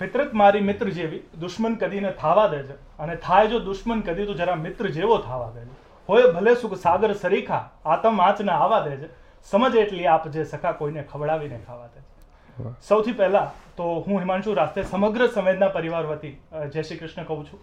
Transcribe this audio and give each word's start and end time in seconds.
ફિતરત 0.00 0.32
મારી 0.34 0.60
મિત્ર 0.60 0.90
જેવી 0.90 1.22
દુશ્મન 1.40 1.74
કદીને 1.74 2.12
થાવા 2.20 2.46
દે 2.48 2.60
છે 2.62 2.76
અને 2.98 3.16
થાય 3.16 3.48
જો 3.48 3.58
દુશ્મન 3.60 4.00
કદી 4.00 4.26
તો 4.26 4.34
જરા 4.34 4.56
મિત્ર 4.56 4.90
જેવો 4.90 5.18
થાવા 5.18 5.50
દે 5.56 5.60
છે 5.60 5.74
હોય 6.08 6.32
ભલે 6.32 6.54
સુખ 6.56 6.78
સાગર 6.78 7.10
સરીખા 7.16 7.64
આતમ 7.86 8.20
આંચને 8.20 8.52
આવા 8.52 8.80
દે 8.86 8.96
છે 8.96 9.10
સમજ 9.50 9.84
એટલી 9.84 10.08
આપ 10.14 10.26
જે 10.28 10.44
સખા 10.44 10.72
કોઈને 10.72 11.04
ખવડાવીને 11.04 11.60
ખાવા 11.66 11.90
દે 11.92 12.00
છે 12.00 12.74
સૌથી 12.82 13.16
પહેલા 13.20 13.44
તો 13.76 13.84
હું 14.06 14.20
હિમાંશુ 14.20 14.54
રાસ્તે 14.54 14.82
સમગ્ર 14.82 15.28
સંવેદના 15.28 15.70
પરિવાર 15.76 16.04
વતી 16.06 16.34
જય 16.72 16.82
શ્રી 16.82 16.98
કૃષ્ણ 16.98 17.24
કહું 17.24 17.46
છું. 17.46 17.60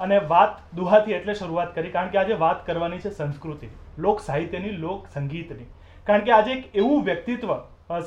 અને 0.00 0.18
વાત 0.28 0.62
દુહાથી 0.76 1.14
એટલે 1.14 1.34
શરૂઆત 1.34 1.74
કરી 1.74 1.92
કારણ 1.96 2.12
કે 2.12 2.18
આજે 2.18 2.34
વાત 2.44 2.64
કરવાની 2.66 3.02
છે 3.04 3.10
સંસ્કૃતિ. 3.10 3.68
લોક 3.98 4.20
સાહિત્યની 4.20 4.72
લોક 4.84 5.06
સંગીતની. 5.14 5.68
કારણ 6.06 6.24
કે 6.26 6.32
આજે 6.32 6.52
એક 6.52 6.76
એવું 6.76 7.04
વ્યક્તિત્વ 7.04 7.52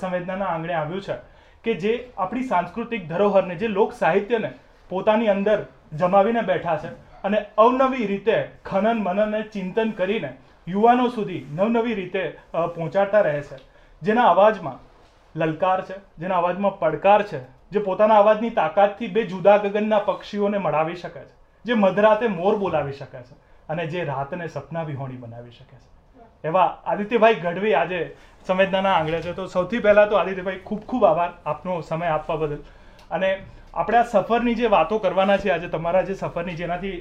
સંવેદનાના 0.01 0.49
આંગણે 0.53 0.73
આવ્યું 0.73 1.01
છે 1.01 1.15
કે 1.65 1.73
જે 1.83 1.93
આપણી 1.95 2.47
સાંસ્કૃતિક 2.51 3.07
ધરોહરને, 3.07 3.55
જે 3.55 3.67
લોક 3.69 3.93
સાહિત્યને 3.93 4.49
પોતાની 4.89 5.29
અંદર 5.29 5.59
જમાવીને 5.99 6.41
બેઠા 6.49 6.77
છે 6.77 6.89
અને 7.23 7.39
અવનવી 7.57 8.09
રીતે 8.11 8.35
ખનન, 8.65 8.99
મનન 9.05 9.33
ચિંતન 9.53 9.91
કરીને 9.91 10.31
યુવાનો 10.67 11.07
સુધી 11.09 11.45
નવનવી 11.55 11.95
રીતે 11.95 12.21
પહોંચાડતા 12.75 13.21
રહે 13.21 13.41
છે. 13.41 13.57
જેના 14.01 14.27
અવાજમાં 14.29 14.79
લલકાર 15.35 15.81
છે, 15.87 15.95
જેના 16.19 16.37
અવાજમાં 16.37 16.77
પડકાર 16.79 17.23
છે, 17.23 17.39
જે 17.71 17.79
પોતાના 17.79 18.19
અવાજની 18.19 18.53
તાકાતથી 18.59 19.13
બે 19.15 19.25
જુદા 19.25 19.57
ગગનના 19.59 19.99
પક્ષીઓને 20.01 20.59
મળાવી 20.59 20.95
શકે 20.95 21.19
છે, 21.19 21.33
જે 21.65 21.73
મધરાતે 21.75 22.27
મોર 22.29 22.55
બોલાવી 22.57 22.93
શકે 22.93 23.21
છે 23.23 23.35
અને 23.69 23.87
જે 23.87 24.05
રાતને 24.05 24.47
સપના 24.49 24.83
વિહોણી 24.83 25.17
બનાવી 25.17 25.51
શકે 25.51 25.75
છે. 25.75 25.94
એવા 26.43 26.69
આદિત્યભાઈ 26.85 27.41
ગઢવી 27.43 27.75
આજે 27.75 28.01
સંવેદનાના 28.47 28.95
આંગણે 28.95 29.21
છે. 29.21 29.33
તો 29.33 29.47
સૌથી 29.47 29.79
પહેલા 29.79 30.07
તો 30.07 30.17
આદિત્યભાઈ 30.17 30.63
ખૂબ 30.65 30.83
ખૂબ 30.85 31.05
આભાર 31.05 31.31
આપનો 31.45 31.81
સમય 31.81 32.11
આપવા 32.11 32.37
બદલ. 32.37 32.61
અને 33.11 33.31
આપણે 33.73 33.97
આ 33.97 34.03
સફરની 34.11 34.55
જે 34.55 34.69
વાતો 34.75 34.99
કરવાના 34.99 35.37
છે 35.37 35.51
આજે 35.51 35.67
તમારા 35.69 36.03
જે 36.03 36.15
સફરની 36.15 36.55
જેનાથી 36.55 36.93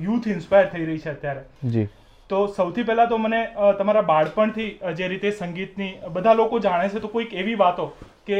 યુથ 0.00 0.28
ઇન્સ્પાયર 0.34 0.68
થઈ 0.74 0.84
રહી 0.84 0.98
છે 0.98 1.10
અત્યારે. 1.10 1.42
જી. 1.72 1.88
તો 2.30 2.40
સૌથી 2.56 2.84
પહેલા 2.88 3.06
તો 3.06 3.18
મને 3.18 3.40
તમારા 3.78 4.02
બાળપણથી 4.10 4.68
જે 4.98 5.08
રીતે 5.12 5.30
સંગીતની 5.32 5.90
બધા 6.12 6.34
લોકો 6.34 6.60
જાણે 6.66 6.92
છે 6.92 7.00
તો 7.00 7.08
કોઈક 7.08 7.32
એવી 7.34 7.56
વાતો 7.62 7.86
કે 8.26 8.38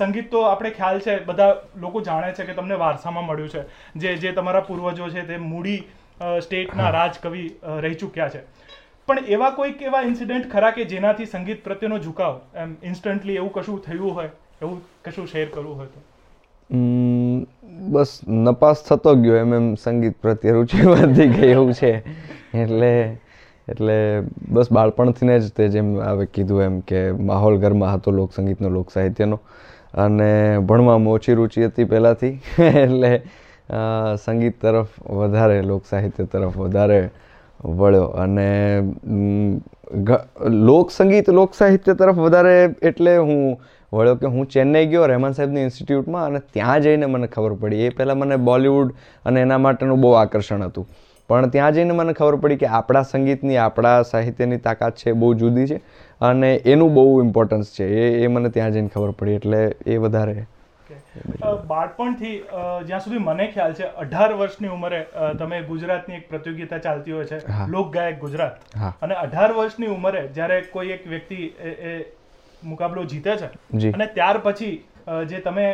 સંગીત 0.00 0.28
તો 0.30 0.42
આપણે 0.48 0.72
ખ્યાલ 0.78 1.00
છે 1.00 1.14
બધા 1.30 1.54
લોકો 1.84 2.02
જાણે 2.08 2.34
છે 2.38 2.46
કે 2.48 2.56
તમને 2.58 2.78
વારસામાં 2.84 3.26
મળ્યું 3.28 3.50
છે. 3.50 3.62
જે 3.96 4.16
જે 4.16 4.32
તમારા 4.32 4.66
પૂર્વજો 4.68 5.08
છે 5.14 5.24
તે 5.30 5.38
મૂડી 5.44 5.78
સ્ટેટના 6.40 6.90
રાજકવિ 6.90 7.46
રહી 7.84 8.00
ચૂક્યા 8.02 8.30
છે. 8.30 8.44
પણ 9.10 9.24
એવા 9.28 9.50
કોઈક 9.50 9.82
એવા 9.82 10.00
ઇન્સિડન્ટ 10.00 10.52
ખરા 10.52 10.70
કે 10.70 10.84
જેનાથી 10.84 11.26
સંગીત 11.26 11.64
પ્રત્યેનો 11.64 11.98
ઝુકાવ? 11.98 12.40
એમ 12.54 12.74
ઇન્સ્ટન્ટલી 12.82 13.34
એવું 13.34 13.52
કશું 13.52 13.82
થયું 13.82 14.14
હોય, 14.14 14.30
એવું 14.62 14.82
કશું 15.04 15.26
શેર 15.26 15.48
કરવું 15.52 15.76
હોય 15.76 15.86
તો? 15.86 16.00
બસ 17.90 18.20
નપાસ 18.28 18.84
થતો 18.88 19.14
ગયો 19.14 19.36
એમ 19.36 19.54
એમ 19.54 19.74
સંગીત 19.74 20.16
પ્રત્યે 20.22 20.52
રુચિ 20.52 20.86
વધી 20.86 21.28
ગઈ 21.28 21.48
એવું 21.48 21.72
છે. 21.72 21.92
એટલે 22.54 22.92
એટલે 23.68 24.22
બસ 24.48 24.72
બાળપણથીને 24.72 25.40
જ 25.40 25.50
તે 25.50 25.68
જેમ 25.68 26.00
હવે 26.00 26.26
કીધું 26.26 26.62
એમ 26.62 26.80
કે 26.80 27.00
માહોલ 27.12 27.58
ઘરમાં 27.58 27.94
હતો 27.94 28.10
લોક 28.10 28.32
સંગીતનો, 28.36 28.68
લોક 28.68 28.90
સાહિત્યનો. 28.90 29.40
અને 29.94 30.58
ભણવામાં 30.58 31.14
ઓછી 31.14 31.34
રુચિ 31.34 31.64
હતી 31.64 31.84
પહેલાંથી. 31.84 32.40
એટલે 32.84 33.22
સંગીત 34.24 34.60
તરફ 34.60 35.02
વધારે, 35.06 35.62
લોક 35.62 35.84
સાહિત્ય 35.90 36.24
તરફ 36.24 36.56
વધારે 36.56 37.10
વળ્યો. 37.64 38.06
અને 38.22 38.48
લોક 40.68 40.90
સંગીત 40.90 41.28
લોક 41.30 41.54
સાહિત્ય 41.54 41.94
તરફ 41.94 42.18
વધારે 42.18 42.54
એટલે 42.82 43.16
હું 43.18 43.58
વળ્યો 43.92 44.16
કે 44.16 44.26
હું 44.26 44.48
ચેન્નઈ 44.48 44.86
ગયો 44.86 45.06
રહેમાન 45.06 45.32
સાહેબની 45.32 45.62
ઇન્સ્ટિટ્યૂટમાં 45.62 46.26
અને 46.26 46.40
ત્યાં 46.52 46.80
જઈને 46.80 47.06
મને 47.06 47.26
ખબર 47.26 47.54
પડી. 47.54 47.84
એ 47.86 47.88
પહેલાં 47.90 48.18
મને 48.18 48.36
બોલિવૂડ 48.36 48.90
અને 49.24 49.40
એના 49.40 49.58
માટેનું 49.58 50.00
બહુ 50.00 50.12
આકર્ષણ 50.14 50.62
હતું. 50.62 50.86
પણ 51.30 51.50
ત્યાં 51.50 51.72
જઈને 51.72 51.92
મને 51.92 52.12
ખબર 52.12 52.36
પડી 52.36 52.56
કે 52.56 52.66
આપણા 52.68 53.02
સંગીતની, 53.02 53.56
આપણા 53.56 54.02
સાહિત્યની 54.02 54.56
તાકાત 54.58 54.96
છે 54.96 55.12
બહુ 55.12 55.34
જુદી 55.34 55.66
છે 55.66 55.80
અને 56.20 56.50
એનું 56.66 56.94
બહુ 56.94 57.20
ઇમ્પોર્ટન્સ 57.22 57.66
છે. 57.76 57.86
એ 58.00 58.24
એ 58.24 58.26
મને 58.26 58.48
ત્યાં 58.48 58.72
જઈને 58.72 58.90
ખબર 58.94 59.10
પડી 59.10 59.34
એટલે 59.34 59.60
એ 59.86 59.96
વધારે 59.96 60.46
બાળપણથી 61.66 62.34
જ્યાં 62.86 63.00
સુધી 63.00 63.18
મને 63.18 63.46
ખ્યાલ 63.46 63.74
છે 63.74 63.90
અઢાર 64.04 64.32
વર્ષની 64.34 64.68
ઉંમરે 64.68 65.00
તમે 65.38 65.62
ગુજરાતની 65.62 66.16
એક 66.16 66.28
પ્રતિયોગિતા 66.28 66.78
ચાલતી 66.78 67.12
હોય 67.12 67.24
છે. 67.24 67.40
લોક 67.68 67.92
ગાયક 67.94 68.20
ગુજરાત. 68.20 68.60
અને 69.02 69.14
અઢાર 69.16 69.52
વર્ષની 69.52 69.86
ઉંમરે 69.88 70.26
જ્યારે 70.28 70.60
કોઈ 70.72 70.90
એક 70.90 71.06
વ્યક્તિ 71.06 71.40
એ 71.80 71.96
મુકાબલો 72.64 73.04
જીતે 73.04 73.36
છે 73.36 73.92
અને 73.92 74.06
ત્યાર 74.14 74.38
પછી 74.38 74.72
જે 75.30 75.40
તમે 75.46 75.64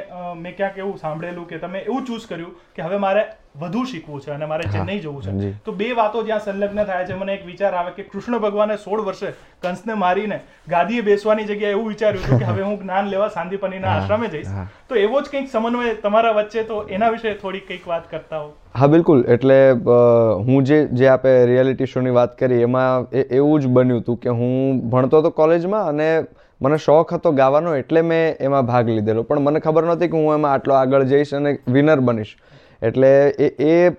મેં 0.42 0.54
ક્યાંક 0.60 0.78
એવું 0.78 0.98
સાંભળેલું 1.00 1.48
કે 1.48 1.58
તમે 1.64 1.82
એવું 1.82 2.06
ચૂઝ 2.06 2.28
કર્યું 2.28 2.54
કે 2.76 2.82
હવે 2.82 3.00
મારે 3.04 3.24
વધુ 3.60 3.82
શીખવું 3.90 4.22
છે 4.24 4.32
અને 4.32 4.46
મારે 4.46 4.64
ચેન્નઈ 4.72 5.00
જવું 5.00 5.22
છે. 5.26 5.50
તો 5.64 5.72
બે 5.80 5.88
વાતો 5.98 6.22
જ્યાં 6.28 6.44
સંલગ્ન 6.46 6.84
થાય 6.90 7.06
છે 7.10 7.18
મને 7.20 7.34
એક 7.34 7.44
વિચાર 7.46 7.72
આવે 7.74 7.90
કે 7.96 8.04
કૃષ્ણ 8.10 8.38
ભગવાને 8.44 8.76
સોળ 8.84 9.04
વર્ષે 9.08 9.32
કંસને 9.62 9.96
મારીને 10.02 10.36
ગાદીએ 10.68 11.06
બેસવાની 11.08 11.46
જગ્યાએ 11.50 11.76
એવું 11.78 11.88
વિચાર્યું 11.94 12.26
હતું 12.26 12.42
કે 12.44 12.50
હવે 12.50 12.62
હું 12.68 12.78
જ્ઞાન 12.82 13.10
લેવા 13.14 13.28
સાંદીપનીના 13.36 13.96
આશ્રમે 13.96 14.28
જઈશ. 14.36 14.52
તો 14.88 15.00
એવો 15.02 15.20
જ 15.20 15.34
કંઈક 15.34 15.50
સમન્વય 15.56 15.94
તમારા 16.06 16.36
વચ્ચે 16.38 16.64
તો 16.70 16.80
એના 16.98 17.10
વિશે 17.16 17.34
થોડી 17.42 17.64
કંઈક 17.68 17.86
વાત 17.92 18.08
કરતા 18.10 18.40
હો. 18.40 18.50
હા 18.80 18.88
બિલકુલ. 18.94 19.24
એટલે 19.36 19.58
હું 20.48 20.64
જે 20.64 20.80
જે 21.02 21.12
આપણે 21.12 21.36
રિયાલિટી 21.52 21.92
શોની 21.94 22.16
વાત 22.20 22.36
કરી 22.42 22.62
એમાં 22.70 23.06
એવું 23.20 23.60
જ 23.60 23.76
બન્યું 23.78 24.02
હતું 24.02 24.20
કે 24.26 24.36
હું 24.40 24.82
ભણતો 24.90 25.22
હતો 25.22 25.30
કોલેજમાં 25.40 25.88
અને 25.94 26.10
મને 26.60 26.76
શોખ 26.78 27.14
હતો 27.14 27.32
ગાવાનો 27.32 27.76
એટલે 27.76 28.02
મેં 28.02 28.36
એમાં 28.40 28.66
ભાગ 28.66 28.88
લીધેલો. 28.88 29.22
પણ 29.22 29.40
મને 29.40 29.60
ખબર 29.60 29.84
નહોતી 29.84 30.08
કે 30.08 30.16
હું 30.16 30.34
એમાં 30.34 30.52
આટલો 30.52 30.74
આગળ 30.74 31.04
જઈશ 31.04 31.34
અને 31.34 31.58
વિનર 31.68 32.00
બનીશ. 32.00 32.36
એટલે 32.82 33.10
એ 33.38 33.48
એ 33.58 33.90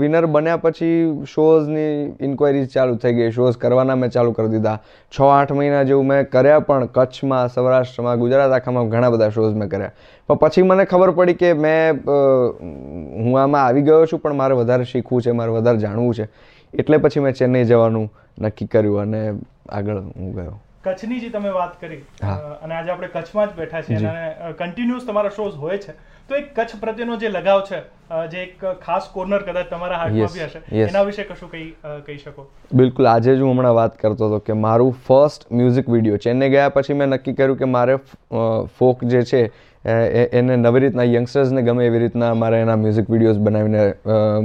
વિનર 0.00 0.26
બન્યા 0.26 0.56
પછી 0.56 0.96
શોઝની 1.34 2.16
ઇન્ક્વાયરીઝ 2.20 2.72
ચાલુ 2.72 2.96
થઈ 2.96 3.12
ગઈ. 3.18 3.30
શોઝ 3.30 3.56
કરવાના 3.56 3.96
મેં 3.96 4.10
ચાલુ 4.10 4.32
કરી 4.32 4.48
દીધા. 4.48 4.78
છ, 5.12 5.20
આઠ 5.20 5.52
મહિના 5.52 5.84
જેવું 5.84 6.06
મેં 6.06 6.26
કર્યા 6.34 6.60
પણ 6.60 6.88
કચ્છમાં, 6.88 7.48
સૌરાષ્ટ્રમાં, 7.48 8.18
ગુજરાત 8.18 8.52
આખામાં 8.52 8.88
ઘણા 8.88 9.10
બધા 9.10 9.30
શોઝ 9.30 9.54
મેં 9.54 9.68
કર્યા. 9.68 9.94
પણ 10.28 10.38
પછી 10.38 10.62
મને 10.62 10.84
ખબર 10.84 11.10
પડી 11.12 11.34
કે 11.34 11.54
મેં 11.54 12.02
હું 12.06 13.40
આમાં 13.40 13.62
આવી 13.64 13.82
ગયો 13.82 14.06
છું, 14.06 14.20
પણ 14.20 14.36
મારે 14.42 14.54
વધારે 14.54 14.84
શીખવું 14.84 15.22
છે, 15.22 15.32
મારે 15.32 15.50
વધારે 15.50 15.78
જાણવું 15.78 16.14
છે. 16.14 16.28
એટલે 16.74 16.98
પછી 16.98 17.20
મેં 17.20 17.32
ચેન્નઈ 17.32 17.64
જવાનું 17.64 18.08
નક્કી 18.38 18.66
કર્યું 18.66 19.00
અને 19.00 19.22
આગળ 19.68 19.98
હું 19.98 20.32
ગયો. 20.34 20.56
કચ્છની 20.88 21.20
જે 21.24 21.30
તમે 21.36 21.54
વાત 21.58 21.78
કરી 21.80 22.02
અને 22.62 22.74
આજે 22.74 22.90
આપણે 22.94 23.08
કચ્છમાં 23.16 23.48
જ 23.48 23.60
બેઠા 23.62 23.82
છીએ 23.88 24.04
અને 24.12 24.54
કન્ટિન્યુઅસ 24.60 25.08
તમારા 25.10 25.34
શોઝ 25.38 25.58
હોય 25.64 25.78
છે. 25.86 25.94
તો 26.28 26.34
એક 26.36 26.46
કચ્છ 26.54 26.80
પ્રત્યેનો 26.82 27.16
જે 27.22 27.28
લગાવ 27.32 27.60
છે 27.68 27.78
જે 28.32 28.40
એક 28.44 28.64
ખાસ 28.86 29.04
કોર્નર 29.16 29.42
કદાચ 29.48 29.68
તમારા 29.72 29.98
હાર્ટમાં 30.00 30.32
બી 30.36 30.46
હશે 30.46 30.86
એના 30.86 31.04
વિશે 31.10 31.26
કશું 31.28 31.50
કઈ 31.52 31.68
કહી 32.06 32.18
શકો? 32.22 32.46
બિલકુલ 32.80 33.10
આજે 33.10 33.30
જ 33.30 33.38
હું 33.42 33.52
હમણાં 33.52 33.76
વાત 33.78 34.00
કરતો 34.00 34.30
હતો 34.30 34.40
કે 34.48 34.56
મારું 34.64 34.96
ફર્સ્ટ 35.08 35.46
મ્યુઝિક 35.60 35.92
વીડિયો 35.94 36.18
ચેન્નઈ 36.26 36.50
ગયા 36.54 36.74
પછી 36.78 36.98
મેં 37.02 37.14
નક્કી 37.16 37.36
કર્યું 37.40 37.60
કે 37.62 37.70
મારે 37.76 37.94
ફોક 38.80 39.04
જે 39.12 39.22
છે 39.32 39.42
એને 40.40 40.56
નવી 40.56 40.82
રીતના 40.84 41.06
યંગસ્ટર્સને 41.08 41.62
ગમે 41.68 41.86
એવી 41.90 42.02
રીતના 42.04 42.32
મારે 42.42 42.62
એના 42.62 42.76
મ્યુઝિક 42.84 43.14
વિડીયોઝ 43.14 43.44
બનાવીને 43.48 43.84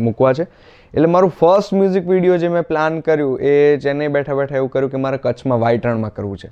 મૂકવા 0.05 0.33
છે. 0.39 0.47
એટલે 0.93 1.05
મારું 1.05 1.29
ફર્સ્ટ 1.29 1.73
મ્યુઝિક 1.73 2.07
વીડિયો 2.07 2.37
જે 2.37 2.47
મેં 2.47 2.61
પ્લાન 2.61 2.99
કર્યું 2.99 3.39
એ 3.39 3.77
ચેન્નઈ 3.77 4.07
બેઠા 4.07 4.33
બેઠા 4.33 4.55
એવું 4.55 4.69
કર્યું 4.69 4.91
કે 4.91 4.97
મારે 4.97 5.17
કચ્છમાં 5.17 5.59
રણમાં 5.85 6.13
કરવું 6.13 6.37
છે. 6.37 6.47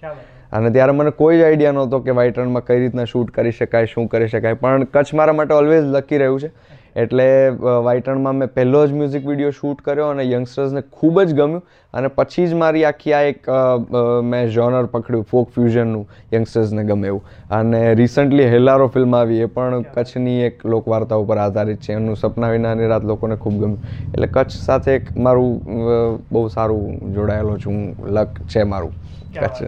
અને 0.51 0.69
ત્યારે 0.69 0.91
મને 0.91 1.09
કોઈ 1.09 1.39
જ 1.39 1.41
આઈડિયા 1.41 1.71
નહોતો 1.71 1.99
કે 1.99 2.11
રણમાં 2.37 2.65
કઈ 2.65 2.79
રીતના 2.79 3.03
શૂટ 3.03 3.31
કરી 3.31 3.51
શકાય 3.51 3.85
શું 3.85 4.07
કરી 4.07 4.27
શકાય. 4.27 4.53
પણ 4.53 4.83
કચ્છ 4.83 5.13
મારા 5.13 5.33
માટે 5.33 5.53
ઓલવેઝ 5.53 5.83
લકી 5.83 6.17
રહ્યું 6.17 6.39
છે. 6.39 6.47
એટલે 6.95 7.27
વાઇટણમાં 7.83 8.35
મેં 8.35 8.49
પહેલો 8.53 8.85
જ 8.87 8.93
મ્યુઝિક 8.93 9.27
વીડિયો 9.27 9.51
શૂટ 9.51 9.81
કર્યો 9.81 10.09
અને 10.09 10.23
યંગસ્ટર્સને 10.25 10.81
ખૂબ 10.91 11.21
જ 11.21 11.33
ગમ્યું. 11.33 11.63
અને 11.93 12.07
પછી 12.07 12.47
જ 12.47 12.53
મારી 12.53 12.83
આખી 12.85 13.13
આ 13.13 13.21
એક 13.23 13.49
મેં 14.23 14.49
જોનર 14.49 14.85
પકડ્યું 14.85 15.23
ફોક 15.23 15.51
ફ્યુઝનનું 15.55 16.05
યંગસ્ટર્સને 16.33 16.83
ગમે 16.83 17.07
એવું. 17.07 17.21
અને 17.51 17.93
રિસન્ટલી 17.93 18.47
હેલારો 18.47 18.87
ફિલ્મ 18.87 19.15
આવી 19.15 19.39
એ 19.39 19.45
પણ 19.47 19.85
કચ્છની 19.95 20.41
એક 20.43 20.65
લોકવાર્તા 20.65 21.21
ઉપર 21.23 21.37
આધારિત 21.37 21.81
છે. 21.81 21.93
એનું 21.93 22.15
સપના 22.15 22.51
વિનાની 22.51 22.87
રાત 22.87 23.03
લોકોને 23.03 23.35
ખૂબ 23.37 23.53
ગમ્યું. 23.53 23.79
એટલે 24.13 24.27
કચ્છ 24.27 24.59
સાથે 24.67 24.95
એક 24.95 25.15
મારું 25.17 25.51
બહુ 26.31 26.47
સારું 26.49 27.13
જોડાયેલો 27.13 27.57
છું. 27.57 27.79
લક 28.17 28.45
છે 28.47 28.63
મારું 28.63 28.93
કચ્છ. 29.35 29.61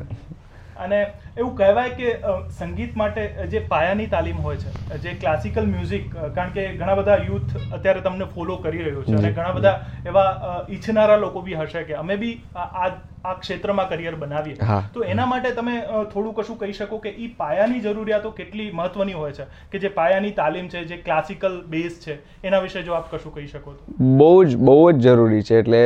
અને 0.78 1.00
એવું 1.34 1.54
કહેવાય 1.56 1.92
કે 1.92 2.10
સંગીત 2.52 2.96
માટે 2.96 3.22
જે 3.50 3.62
પાયાની 3.68 4.08
તાલીમ 4.08 4.40
હોય 4.40 4.58
છે 4.60 4.98
જે 5.00 5.14
ક્લાસિકલ 5.16 5.68
મ્યુઝિક 5.68 6.10
કારણ 6.32 6.52
કે 6.52 6.66
ઘણા 6.74 6.98
બધા 6.98 7.20
યુથ 7.22 7.56
અત્યારે 7.60 8.02
તમને 8.02 8.28
ફોલો 8.32 8.58
કરી 8.60 8.84
રહ્યો 8.84 9.06
છે 9.06 9.16
અને 9.16 9.32
ઘણા 9.32 9.54
બધા 9.54 9.78
એવા 10.06 10.28
ઈચ્છનારા 10.70 11.20
લોકો 11.20 11.44
બી 11.44 11.58
હશે 11.58 11.84
કે 11.84 11.98
અમે 11.98 12.18
બી 12.18 12.34
આ 12.58 12.90
આ 13.26 13.34
ક્ષેત્રમાં 13.40 13.90
કરિયર 13.90 14.16
બનાવીએ. 14.22 14.68
તો 14.94 15.04
એના 15.14 15.26
માટે 15.32 15.50
તમે 15.58 15.76
થોડું 16.14 16.34
કશું 16.40 16.58
કહી 16.62 16.76
શકો 16.78 16.98
કે 17.06 17.14
એ 17.26 17.28
પાયાની 17.42 17.82
જરૂરિયાતો 17.82 18.32
કેટલી 18.40 18.68
મહત્વની 18.80 19.18
હોય 19.20 19.36
છે? 19.40 19.46
કે 19.72 19.82
જે 19.86 19.92
પાયાની 19.98 20.32
તાલીમ 20.42 20.70
છે 20.74 20.84
જે 20.92 20.98
ક્લાસિકલ 21.08 21.58
બેઝ 21.76 22.00
છે 22.06 22.18
એના 22.50 22.62
વિશે 22.66 22.84
જો 22.90 22.98
આપ 23.00 23.12
કશું 23.16 23.36
કહી 23.36 23.48
શકો 23.54 23.74
તો. 23.78 23.96
બહુ 24.22 24.30
જ 24.44 24.62
બહુ 24.70 24.78
જ 24.92 25.04
જરૂરી 25.08 25.42
છે. 25.50 25.60
એટલે 25.60 25.82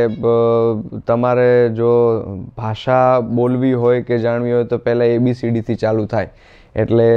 તમારે 1.08 1.50
જો 1.80 1.94
ભાષા 2.58 3.06
બોલવી 3.40 3.74
હોય 3.86 4.06
કે 4.12 4.20
જાણવી 4.28 4.54
હોય 4.60 4.70
તો 4.76 4.84
પહેલાં 4.90 5.18
એબીસીડીથી 5.18 5.82
ચાલુ 5.86 6.06
થાય. 6.14 6.30
એટલે 6.84 7.10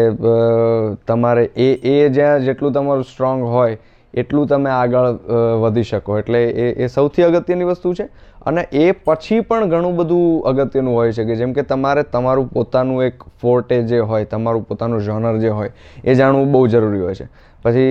તમારે 1.06 1.44
એ 1.68 1.68
એ 1.92 1.94
જ્યાં 2.16 2.44
જેટલું 2.48 2.74
તમારું 2.74 3.06
સ્ટ્રોંગ 3.12 3.40
હોય 3.54 3.78
એટલું 4.20 4.48
તમે 4.48 4.70
આગળ 4.70 5.08
વધી 5.62 5.88
શકો. 5.90 6.18
એટલે 6.20 6.40
એ 6.64 6.66
એ 6.84 6.88
સૌથી 6.88 7.26
અગત્યની 7.26 7.68
વસ્તુ 7.70 7.94
છે. 7.94 8.08
અને 8.46 8.62
એ 8.72 8.86
પછી 9.06 9.40
પણ 9.42 9.70
ઘણું 9.70 9.96
બધું 9.96 10.48
અગત્યનું 10.50 10.94
હોય 10.94 11.12
છે 11.12 11.24
કે 11.24 11.36
જેમ 11.36 11.52
કે 11.52 11.62
તમારે 11.72 12.02
તમારું 12.12 12.50
પોતાનું 12.50 13.04
એક 13.06 13.24
ફોર્ટે 13.42 13.76
જે 13.84 13.98
હોય, 14.00 14.24
તમારું 14.26 14.66
પોતાનું 14.68 15.04
જોનર 15.06 15.38
જે 15.38 15.54
હોય, 15.60 15.72
એ 16.04 16.14
જાણવું 16.14 16.52
બહુ 16.52 16.66
જરૂરી 16.68 17.02
હોય 17.02 17.14
છે. 17.14 17.26
પછી 17.62 17.90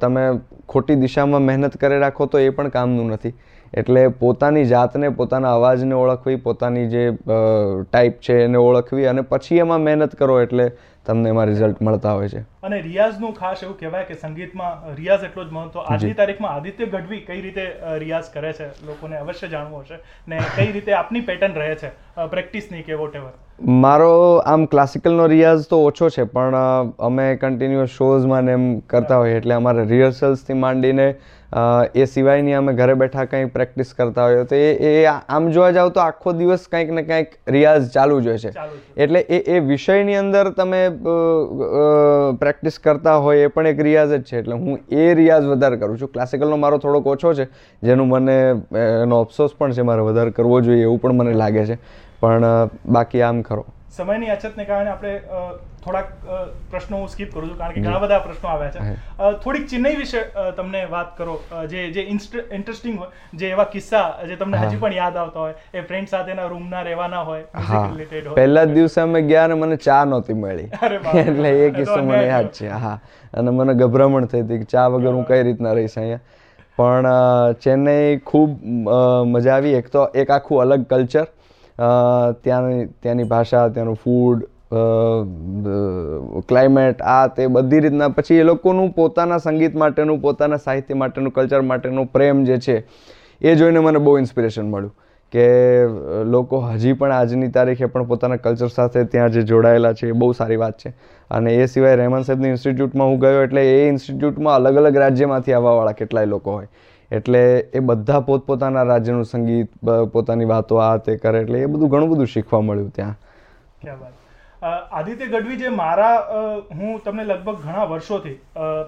તમે 0.00 0.24
ખોટી 0.68 0.96
દિશામાં 0.96 1.42
મહેનત 1.42 1.76
કરી 1.76 2.00
રાખો 2.00 2.26
તો 2.26 2.38
એ 2.38 2.50
પણ 2.50 2.74
કામનું 2.76 3.08
નથી. 3.14 3.34
એટલે 3.72 4.02
પોતાની 4.20 4.64
જાતને, 4.66 5.08
પોતાના 5.18 5.54
અવાજને 5.56 5.94
ઓળખવી, 5.94 6.38
પોતાની 6.46 6.86
જે 6.94 7.02
ટાઈપ 7.24 8.20
છે 8.20 8.38
એને 8.44 8.58
ઓળખવી 8.58 9.06
અને 9.06 9.22
પછી 9.32 9.60
એમાં 9.64 9.84
મહેનત 9.88 10.16
કરો 10.16 10.38
એટલે 10.44 10.66
તમને 11.10 11.34
એમાં 11.34 11.52
રિઝલ્ટ 11.52 11.82
મળતા 11.88 12.14
હોય 12.20 12.32
છે. 12.34 12.44
અને 12.68 12.80
રિયાઝનું 12.88 13.36
ખાસ 13.40 13.66
એવું 13.66 13.76
કહેવાય 13.82 14.08
કે 14.10 14.18
સંગીતમાં 14.22 14.88
રિયાઝ 14.96 15.28
એટલો 15.30 15.44
જ 15.44 15.58
મહત્વ. 15.58 15.84
આજની 15.86 16.16
તારીખમાં 16.22 16.56
આદિત્ય 16.56 16.90
ગઢવી 16.94 17.22
કઈ 17.28 17.40
રીતે 17.46 17.64
રિયાઝ 18.04 18.32
કરે 18.34 18.52
છે 18.60 18.70
લોકોને 18.88 19.16
અવશ્ય 19.20 19.52
જાણવું 19.54 19.84
હશે. 19.84 20.00
ને 20.28 20.42
કઈ 20.56 20.70
રીતે 20.78 20.92
આપની 21.02 21.24
પેટર્ન 21.30 21.62
રહે 21.62 21.70
છે 21.84 21.94
પ્રેક્ટિસની 22.34 22.84
કે 22.88 23.00
વોટ 23.02 23.16
મારો 23.80 24.12
આમ 24.50 24.62
ક્લાસિકલનો 24.72 25.24
રિયાઝ 25.32 25.66
તો 25.70 25.78
ઓછો 25.86 26.06
છે 26.14 26.24
પણ 26.36 26.54
અમે 27.08 27.26
કન્ટિન્યુઅસ 27.42 27.98
શોઝમાં 27.98 28.48
ને 28.50 28.54
એમ 28.58 28.64
કરતા 28.92 29.18
હોઈએ 29.22 29.36
એટલે 29.40 29.54
અમારે 29.56 29.84
રિહર્સલ્સથી 29.90 30.56
માંડીને 30.60 31.06
એ 32.02 32.06
સિવાયની 32.12 32.54
અમે 32.58 32.72
ઘરે 32.78 32.94
બેઠા 33.02 33.26
કંઈ 33.32 33.50
પ્રેક્ટિસ 33.56 33.92
કરતા 33.98 34.28
હોઈએ. 34.28 34.44
તો 34.52 34.60
એ 34.68 34.92
એ 34.92 35.04
આમ 35.12 35.50
જોવા 35.56 35.72
જાવ 35.78 35.90
તો 35.96 36.04
આખો 36.04 36.34
દિવસ 36.40 36.64
કંઈક 36.74 36.94
ને 36.98 37.04
કંઈક 37.10 37.36
રિયાઝ 37.56 37.90
ચાલુ 37.96 38.20
જ 38.20 38.32
હોય 38.32 38.38
છે. 38.38 38.52
એટલે 39.04 39.20
એ 39.38 39.42
એ 39.56 39.60
વિષયની 39.72 40.18
અંદર 40.22 40.44
તમે 40.60 40.80
પ્રેક્ટિસ 42.38 42.78
કરતા 42.78 43.16
હોય 43.16 43.44
એ 43.44 43.46
પણ 43.46 43.66
એક 43.66 43.80
રિયાઝ 43.80 44.12
જ 44.12 44.22
છે. 44.22 44.38
એટલે 44.38 44.54
હું 44.54 44.78
એ 44.90 45.14
રિયાઝ 45.14 45.44
વધારે 45.44 45.76
કરું 45.76 45.98
છું. 45.98 46.12
ક્લાસિકલનો 46.12 46.56
મારો 46.56 46.78
થોડોક 46.78 47.06
ઓછો 47.06 47.34
છે, 47.34 47.48
જેનું 47.82 48.08
મને 48.08 48.36
એનો 49.02 49.20
અફસોસ 49.20 49.54
પણ 49.58 49.72
છે 49.72 49.82
મારે 49.82 50.02
વધારે 50.02 50.30
કરવો 50.30 50.60
જોઈએ 50.60 50.82
એવું 50.82 51.00
પણ 51.00 51.12
મને 51.12 51.32
લાગે 51.34 51.64
છે. 51.66 51.78
પણ 52.20 52.44
બાકી 52.86 53.22
આમ 53.22 53.42
ખરો. 53.42 53.64
સમયની 53.96 54.30
અછતને 54.30 54.64
કારણે 54.64 54.90
આપણે 54.90 55.12
થોડાક 55.84 56.08
પ્રશ્નો 56.70 56.98
હું 57.00 57.08
સ્કીપ 57.08 57.30
કરું 57.34 57.48
છું 57.50 57.58
કારણ 57.58 57.74
કે 57.74 57.82
ઘણા 57.84 58.00
બધા 58.02 58.20
પ્રશ્નો 58.24 58.48
આવ્યા 58.54 58.72
છે. 58.74 58.80
થોડીક 59.44 59.66
ચેન્નઈ 59.72 59.96
વિશે 60.00 60.20
તમને 60.56 60.82
વાત 60.94 61.12
કરો. 61.18 61.36
જે 61.72 61.84
જે 61.96 62.02
ઇન્ટરેસ્ટિંગ 62.10 62.98
હોય 62.98 63.10
જે 63.42 63.50
એવા 63.50 63.68
કિસ્સા 63.74 64.04
જે 64.32 64.36
તમને 64.42 64.62
હજી 64.64 64.80
પણ 64.82 64.98
યાદ 64.98 65.16
આવતા 65.22 65.46
હોય 65.46 65.54
એ 65.74 65.86
ફ્રેન્ડ 65.92 66.12
સાથેના 66.14 66.48
રૂમના 66.54 66.82
રહેવાના 66.90 67.22
હોય 67.24 67.44
રિલેટેડ 67.86 68.26
હોય. 68.26 68.36
પહેલા 68.40 68.66
જ 68.66 68.74
દિવસે 68.74 69.00
અમે 69.04 69.22
ગયા 69.30 69.46
અને 69.50 69.56
મને 69.62 69.80
ચા 69.86 70.02
નહોતી 70.12 70.38
મળી. 70.42 70.68
એટલે 71.24 71.54
એ 71.64 71.70
કિસ્સો 71.78 72.02
મને 72.02 72.22
યાદ 72.26 72.52
છે. 72.60 72.68
હા. 72.84 72.98
અને 73.34 73.50
મને 73.50 73.74
ગભરામણ 73.82 74.30
થઈ 74.34 74.44
હતી 74.44 74.60
કે 74.62 74.70
ચા 74.76 74.86
વગર 74.88 75.18
હું 75.20 75.26
કઈ 75.32 75.42
રીતના 75.50 75.74
રહીશ 75.80 75.98
અહીંયા. 75.98 76.22
પણ 76.78 77.06
ચેન્નઈ 77.64 78.06
ખૂબ 78.30 78.50
મજા 79.34 79.56
આવી. 79.56 79.74
એક 79.82 79.92
તો 79.96 80.08
એક 80.14 80.30
આખું 80.38 80.62
અલગ 80.64 80.88
કલ્ચર 80.94 81.26
ત્યાંની 82.44 82.88
ત્યાંની 83.02 83.28
ભાષા 83.34 83.68
ત્યાંનું 83.76 84.00
ફૂડ 84.04 84.48
ક્લાઇમેટ 86.48 87.02
આ 87.02 87.26
તે 87.28 87.46
બધી 87.48 87.80
રીતના. 87.80 88.08
પછી 88.08 88.36
એ 88.36 88.42
લોકોનું 88.44 88.90
પોતાના 88.94 89.38
સંગીત 89.38 89.74
માટેનું, 89.74 90.20
પોતાના 90.20 90.56
સાહિત્ય 90.58 90.94
માટેનું 90.94 91.32
કલ્ચર 91.32 91.62
માટેનું 91.62 92.10
પ્રેમ 92.12 92.44
જે 92.44 92.58
છે, 92.58 92.76
એ 93.40 93.54
જોઈને 93.54 93.80
મને 93.80 93.98
બહુ 93.98 94.18
ઇન્સ્પિરેશન 94.18 94.66
મળ્યું 94.66 94.92
કે 95.32 95.46
લોકો 96.26 96.60
હજી 96.62 96.92
પણ 96.92 97.12
આજની 97.12 97.48
તારીખે 97.48 97.86
પણ 97.86 98.06
પોતાના 98.06 98.36
કલ્ચર 98.36 98.68
સાથે 98.68 99.04
ત્યાં 99.06 99.30
જે 99.30 99.42
જોડાયેલા 99.44 99.92
છે 99.94 100.08
એ 100.08 100.18
બહુ 100.22 100.30
સારી 100.32 100.60
વાત 100.62 100.78
છે. 100.78 100.92
અને 101.30 101.54
એ 101.54 101.66
સિવાય 101.66 101.96
રહેમાન 101.96 102.22
સાહેબની 102.22 102.48
ઇન્સ્ટિટ્યૂટમાં 102.48 103.08
હું 103.08 103.18
ગયો 103.18 103.42
એટલે 103.42 103.66
એ 103.66 103.88
ઇન્સ્ટિટ્યૂટમાં 103.88 104.56
અલગ 104.56 104.76
અલગ 104.76 104.96
રાજ્યમાંથી 104.96 105.52
આવવાવાળા 105.52 105.98
કેટલાય 106.00 106.26
લોકો 106.26 106.52
હોય. 106.52 106.68
એટલે 107.10 107.42
એ 107.74 107.80
બધા 107.80 108.20
પોતપોતાના 108.20 108.82
રાજ્યનું 108.84 109.24
સંગીત 109.24 109.68
પોતાની 110.12 110.44
વાતો, 110.44 110.76
આ 110.78 110.96
તે 110.98 111.16
કરે 111.16 111.40
એટલે 111.40 111.60
એ 111.60 111.66
બધું 111.66 111.88
ઘણું 111.88 112.10
બધું 112.10 112.26
શીખવા 112.26 112.60
મળ્યું 112.60 112.90
ત્યાં. 112.90 113.16
ક્યાં 113.82 114.00
વાત? 114.00 114.19
આદિત્ય 114.62 115.26
ગઢવી 115.26 115.56
જે 115.56 115.68
મારા 115.74 116.16
હું 116.70 116.98
તમને 117.04 117.24
લગભગ 117.24 117.62
ઘણા 117.62 117.86
વર્ષોથી 117.92 118.36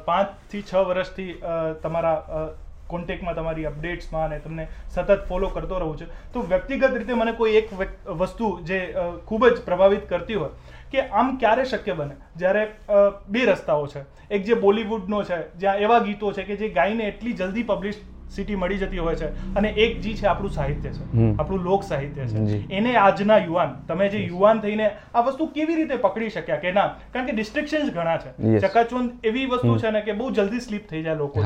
પાંચથી 0.09 0.63
છ 0.63 0.75
વર્ષથી 0.89 1.31
તમારા 1.83 2.17
કોન્ટેક્ટમાં 2.89 3.37
તમારી 3.37 3.65
અપડેટ્સમાં 3.67 4.25
અને 4.27 4.41
તમને 4.41 4.67
સતત 4.89 5.19
ફોલો 5.29 5.49
કરતો 5.49 5.79
રહું 5.79 5.97
છું. 5.99 6.11
તો 6.33 6.43
વ્યક્તિગત 6.43 6.97
રીતે 6.97 7.15
મને 7.15 7.33
કોઈ 7.33 7.57
એક 7.61 7.73
વસ્તુ 8.23 8.51
જે 8.71 8.81
ખૂબ 9.27 9.49
જ 9.49 9.65
પ્રભાવિત 9.69 10.05
કરતી 10.09 10.41
હોય 10.43 10.51
કે 10.93 11.07
આમ 11.21 11.37
ક્યારે 11.39 11.65
શક્ય 11.65 11.95
બને? 11.95 12.17
જ્યારે 12.37 12.63
બે 13.29 13.47
રસ્તાઓ 13.47 13.87
છે. 13.87 14.03
એક 14.31 14.45
જે 14.45 14.55
બોલિવૂડનો 14.65 15.23
છે, 15.25 15.39
જ્યાં 15.57 15.85
એવા 15.87 16.01
ગીતો 16.01 16.33
છે 16.33 16.45
કે 16.45 16.57
જે 16.57 16.69
ગાઈને 16.79 17.05
એટલી 17.07 17.33
જલ્દી 17.35 17.65
પબ્લિસિટી 18.33 18.55
મળી 18.57 18.79
જતી 18.79 18.99
હોય 18.99 19.15
છે. 19.15 19.55
અને 19.55 19.69
એક 19.69 20.01
જી 20.01 20.15
છે 20.15 20.27
આપણું 20.27 20.51
સાહિત્ય 20.51 20.91
છે. 20.91 21.37
આપણું 21.39 21.61
લોક 21.61 21.83
સાહિત્ય 21.83 22.27
છે. 22.27 22.69
એને 22.69 22.97
આજના 22.97 23.37
યુવાન 23.37 23.75
તમે 23.89 24.09
જે 24.09 24.19
યુવાન 24.19 24.61
થઈને 24.61 24.91
આ 25.15 25.21
વસ્તુ 25.21 25.47
કેવી 25.47 25.75
રીતે 25.75 25.97
પકડી 25.97 26.31
શક્યા? 26.31 26.57
કે 26.57 26.73
ના 26.73 26.87
કારણ 27.13 27.27
કે 27.27 27.33
ડિસ્ટ્રિક્શન 27.33 27.89
ઘણા 27.91 28.17
છે. 28.17 28.59
ચકાચોંદ 28.59 29.11
એવી 29.25 29.47
વસ્તુ 29.47 29.79
છે 29.79 29.91
ને 29.91 30.01
કે 30.01 30.13
બહુ 30.13 30.31
જલ્દી 30.31 30.61
સ્લીપ 30.61 30.89
થઈ 30.89 31.03
જાય 31.03 31.15
લોકો 31.15 31.41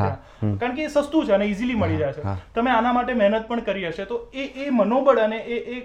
કારણ 0.58 0.74
કે 0.74 0.84
એ 0.84 0.88
સસ્તું 0.88 1.26
છે 1.26 1.32
અને 1.32 1.44
ઇઝીલી 1.44 1.74
મળી 1.74 1.96
જાય 1.96 2.12
છે. 2.12 2.22
તમે 2.54 2.70
આના 2.70 2.92
માટે 2.92 3.12
મહેનત 3.14 3.48
પણ 3.48 3.60
કરી 3.60 3.86
હશે. 3.88 4.04
તો 4.04 4.30
એ 4.34 4.46
એ 4.66 4.70
મનોબળ 4.70 5.18
અને 5.18 5.36
એ 5.36 5.80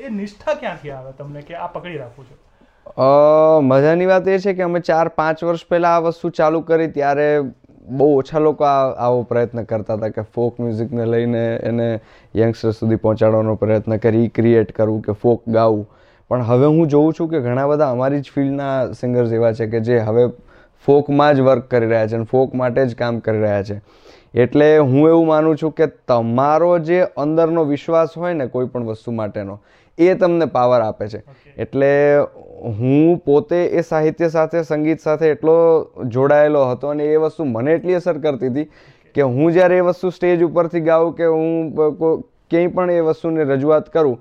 એ 0.00 0.08
નિષ્ઠા 0.08 0.54
ક્યાંથી 0.54 0.90
આવે 0.90 1.12
તમને 1.12 1.40
કે 1.40 1.54
આ 1.54 1.66
પકડી 1.66 1.96
રાખવું 1.96 2.24
છે? 2.24 2.50
અ, 2.90 3.02
મજાની 3.60 4.06
વાત 4.06 4.28
એ 4.28 4.38
છે 4.38 4.52
કે 4.52 4.62
અમે 4.62 4.80
ચાર 4.80 5.08
પાંચ 5.08 5.44
વર્ષ 5.44 5.66
પહેલા 5.66 5.88
આ 5.88 5.98
વસ્તુ 5.98 6.28
ચાલુ 6.28 6.60
કરી 6.60 6.86
ત્યારે 6.86 7.38
બહુ 7.90 8.06
ઓછા 8.16 8.38
લોકો 8.38 8.64
આ 8.64 8.90
આવો 9.06 9.22
પ્રયત્ન 9.22 9.62
કરતા 9.62 9.94
હતા 9.94 10.08
કે 10.08 10.22
ફોક 10.34 10.60
મ્યુઝિકને 10.60 11.06
લઈને 11.06 11.56
એને 11.56 12.00
યંગસ્ટર 12.36 12.70
સુધી 12.70 12.96
પહોંચાડવાનો 12.96 13.54
પ્રયત્ન 13.54 13.96
કરી 13.96 14.28
ક્રિએટ 14.28 14.72
કરવું 14.72 15.02
કે 15.02 15.12
ફોક 15.12 15.42
ગાવું. 15.48 15.88
પણ 16.30 16.42
હવે 16.42 16.66
હું 16.66 16.88
જોઉં 16.88 17.12
છું 17.20 17.28
કે 17.28 17.40
ઘણા 17.40 17.66
બધા 17.66 17.90
અમારી 17.90 18.20
જ 18.20 18.30
ફિલ્ડના 18.34 18.92
સિંગર્સ 18.92 19.32
એવા 19.32 19.52
છે 19.52 19.66
કે 19.66 19.80
જે 19.80 19.98
હવે 19.98 20.28
ફોકમાં 20.86 21.34
જ 21.34 21.40
વર્ક 21.40 21.70
કરી 21.70 21.86
રહ્યા 21.86 22.06
છે 22.06 22.16
અને 22.16 22.24
ફોક 22.24 22.54
માટે 22.54 22.86
જ 22.86 22.94
કામ 22.94 23.18
કરી 23.18 23.40
રહ્યા 23.40 23.62
છે. 23.62 23.80
એટલે 24.34 24.78
હું 24.78 25.08
એવું 25.08 25.26
માનું 25.26 25.56
છું 25.56 25.72
કે 25.72 25.86
તમારો 25.86 26.78
જે 26.78 27.02
અંદરનો 27.16 27.64
વિશ્વાસ 27.64 28.08
હોય 28.16 28.34
ને 28.34 28.46
કોઈ 28.46 28.66
પણ 28.66 28.84
વસ્તુ 28.84 29.12
માટેનો 29.12 29.60
એ 29.98 30.14
તમને 30.14 30.46
પાવર 30.46 30.80
આપે 30.80 31.08
છે. 31.08 31.22
એટલે 31.56 31.90
હું 32.60 33.18
પોતે 33.24 33.58
એ 33.72 33.82
સાહિત્ય 33.82 34.28
સાથે, 34.28 34.64
સંગીત 34.64 35.00
સાથે 35.00 35.26
એટલો 35.30 35.56
જોડાયેલો 36.06 36.64
હતો 36.70 36.88
અને 36.88 37.04
એ 37.04 37.16
વસ્તુ 37.16 37.44
મને 37.44 37.76
એટલી 37.78 37.94
અસર 37.94 38.18
કરતી 38.18 38.50
હતી 38.50 38.66
કે 39.16 39.22
હું 39.22 39.52
જ્યારે 39.52 39.78
એ 39.78 39.84
વસ્તુ 39.86 40.10
સ્ટેજ 40.16 40.42
ઉપરથી 40.44 40.82
ગાઉં 40.88 41.14
કે 41.14 41.26
હું 41.26 41.72
ક્યાંય 42.50 42.72
પણ 42.74 42.90
એ 42.90 43.06
વસ્તુને 43.08 43.44
રજૂઆત 43.44 43.88
કરું, 43.94 44.18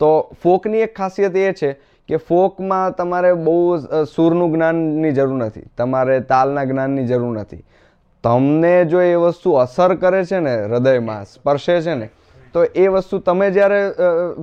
તો 0.00 0.10
ફોકની 0.42 0.84
એક 0.86 0.94
ખાસિયત 0.96 1.36
એ 1.36 1.52
છે 1.52 1.70
કે 2.08 2.18
ફોકમાં 2.28 2.94
તમારે 2.94 3.34
બહુ 3.44 3.56
સૂરનું 4.14 4.54
જ્ઞાનની 4.54 5.12
જરૂર 5.12 5.36
નથી, 5.38 5.68
તમારે 5.76 6.16
તાલના 6.32 6.64
જ્ઞાનની 6.64 7.06
જરૂર 7.06 7.34
નથી. 7.36 7.62
તમને 8.24 8.74
જો 8.86 9.00
એ 9.02 9.14
વસ્તુ 9.16 9.54
અસર 9.58 9.96
કરે 9.96 10.24
છે 10.24 10.40
ને, 10.40 10.56
હૃદયમાં 10.64 11.24
સ્પર્શે 11.26 11.80
છે 11.82 11.94
ને, 11.94 12.10
તો 12.54 12.64
એ 12.64 12.88
વસ્તુ 12.88 13.20
તમે 13.20 13.50
જ્યારે 13.50 13.80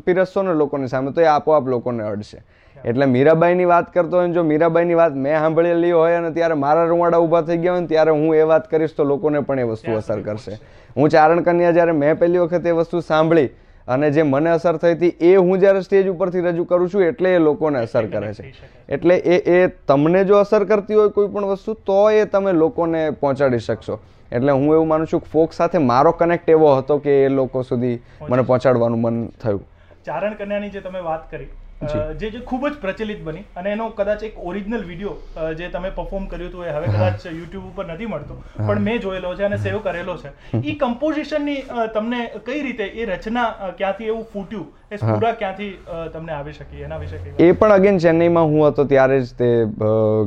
પીરસશો 0.06 0.44
ને 0.44 0.54
લોકોની 0.54 0.92
સામે, 0.94 1.12
તો 1.12 1.22
એ 1.22 1.28
આપોઆપ 1.28 1.68
લોકોને 1.68 2.04
અડશે. 2.04 2.44
એટલે 2.86 3.06
મીરાબાઈની 3.06 3.66
વાત 3.66 3.94
કરતો 3.94 4.18
હોય 4.18 4.28
ને 4.28 4.34
જો 4.34 4.44
મીરાબાઈની 4.44 4.96
વાત 4.96 5.14
મેં 5.14 5.40
સાંભળેલી 5.40 5.92
હોય 5.92 6.18
અને 6.18 6.32
ત્યારે 6.32 6.54
મારા 6.54 6.86
રૂવાડા 6.86 7.20
ઊભા 7.20 7.42
થઈ 7.42 7.58
ગયા 7.58 7.74
હોય 7.74 7.82
ને 7.82 7.88
ત્યારે 7.88 8.12
હું 8.12 8.36
એ 8.36 8.44
વાત 8.52 8.70
કરીશ 8.70 8.96
તો 8.96 9.04
લોકોને 9.04 9.40
પણ 9.40 9.60
એ 9.60 9.64
વસ્તુ 9.64 9.96
અસર 9.98 10.22
કરશે. 10.22 10.60
હું 10.98 11.10
ચારણ 11.10 11.42
કન્યા 11.42 11.72
જ્યારે 11.72 11.92
મેં 11.92 12.20
પહેલી 12.20 12.40
વખત 12.40 12.66
એ 12.66 12.72
વસ્તુ 12.72 13.02
સાંભળી 13.02 13.50
અને 13.88 14.12
જે 14.12 14.24
મને 14.24 14.50
અસર 14.50 14.78
થઈ 14.78 14.94
હતી 14.94 15.32
એ 15.32 15.36
હું 15.36 15.60
જ્યારે 15.60 15.82
સ્ટેજ 15.82 16.10
ઉપરથી 16.10 16.42
રજૂ 16.42 16.66
કરું 16.66 16.90
છું 16.90 17.04
એટલે 17.04 17.36
એ 17.36 17.40
લોકોને 17.40 17.80
અસર 17.80 18.06
કરે 18.08 18.34
છે. 18.34 18.54
એટલે 18.90 19.16
એ 19.16 19.42
એ 19.56 19.68
તમને 19.88 20.24
જો 20.24 20.38
અસર 20.38 20.66
કરતી 20.66 20.96
હોય 20.96 21.10
કોઈ 21.10 21.28
પણ 21.28 21.46
વસ્તુ 21.46 21.74
તો 21.86 22.02
એ 22.10 22.26
તમે 22.26 22.54
લોકોને 22.54 23.12
પહોંચાડી 23.12 23.60
શકશો. 23.60 24.00
એટલે 24.32 24.52
હું 24.52 24.74
એવું 24.74 24.88
માનું 24.88 25.08
છું 25.08 25.22
કે 25.22 25.30
ફોક 25.32 25.54
સાથે 25.54 25.78
મારો 25.78 26.12
કનેક્ટ 26.12 26.50
એવો 26.50 26.76
હતો 26.76 26.98
કે 26.98 27.24
એ 27.24 27.30
લોકો 27.30 27.64
સુધી 27.64 27.96
મને 28.30 28.42
પહોંચાડવાનું 28.42 29.02
મન 29.02 29.26
થયું. 29.44 29.64
ચારણ 30.06 30.34
કન્યાની 30.34 30.70
જે 30.70 30.82
તમે 30.82 31.00
વાત 31.00 31.32
કરી 31.32 31.50
જે. 31.82 32.30
જે 32.30 32.40
ખૂબ 32.42 32.66
જ 32.66 32.74
પ્રચલિત 32.78 33.22
બની 33.24 33.44
અને 33.56 33.70
એનો 33.72 33.90
કદાચ 33.92 34.24
એક 34.24 34.40
ઓરિજિનલ 34.44 34.84
વીડિયો 34.84 35.16
જે 35.54 35.70
તમે 35.70 35.92
પરફોર્મ 35.92 36.26
કર્યું 36.28 36.50
હતું 36.50 36.66
એ 36.66 36.72
હવે 36.72 36.88
કદાચ 36.88 37.26
યુટ્યુબ 37.28 37.66
ઉપર 37.66 37.86
નથી 37.86 38.08
મળતો 38.08 38.36
પણ 38.58 38.82
મેં 38.82 39.00
જોયેલો 39.02 39.36
છે 39.36 39.46
અને 39.46 39.58
સેવ 39.60 39.78
કરેલો 39.82 40.18
છે. 40.18 40.32
એ 40.64 40.76
કમ્પોઝિશનની 40.76 41.62
તમને 41.94 42.20
કઈ 42.46 42.62
રીતે 42.64 42.86
એ 42.96 43.06
રચના 43.06 43.72
ક્યાંથી 43.78 44.08
એવું 44.08 44.26
ફૂટ્યું 44.34 44.68
એ 44.92 44.98
સ્ફુરા 44.98 45.34
ક્યાંથી 45.34 45.72
તમને 46.14 46.34
આવી 46.34 46.54
શકી 46.54 46.84
એના 46.84 46.98
વિશે 46.98 47.22
એ 47.40 47.54
પણ 47.54 47.72
અગેન 47.72 48.00
ચેન્નઈમાં 48.00 48.48
હું 48.48 48.66
હતો 48.68 48.86
ત્યારે 48.86 49.22
જ 49.22 49.38
તે 49.38 49.50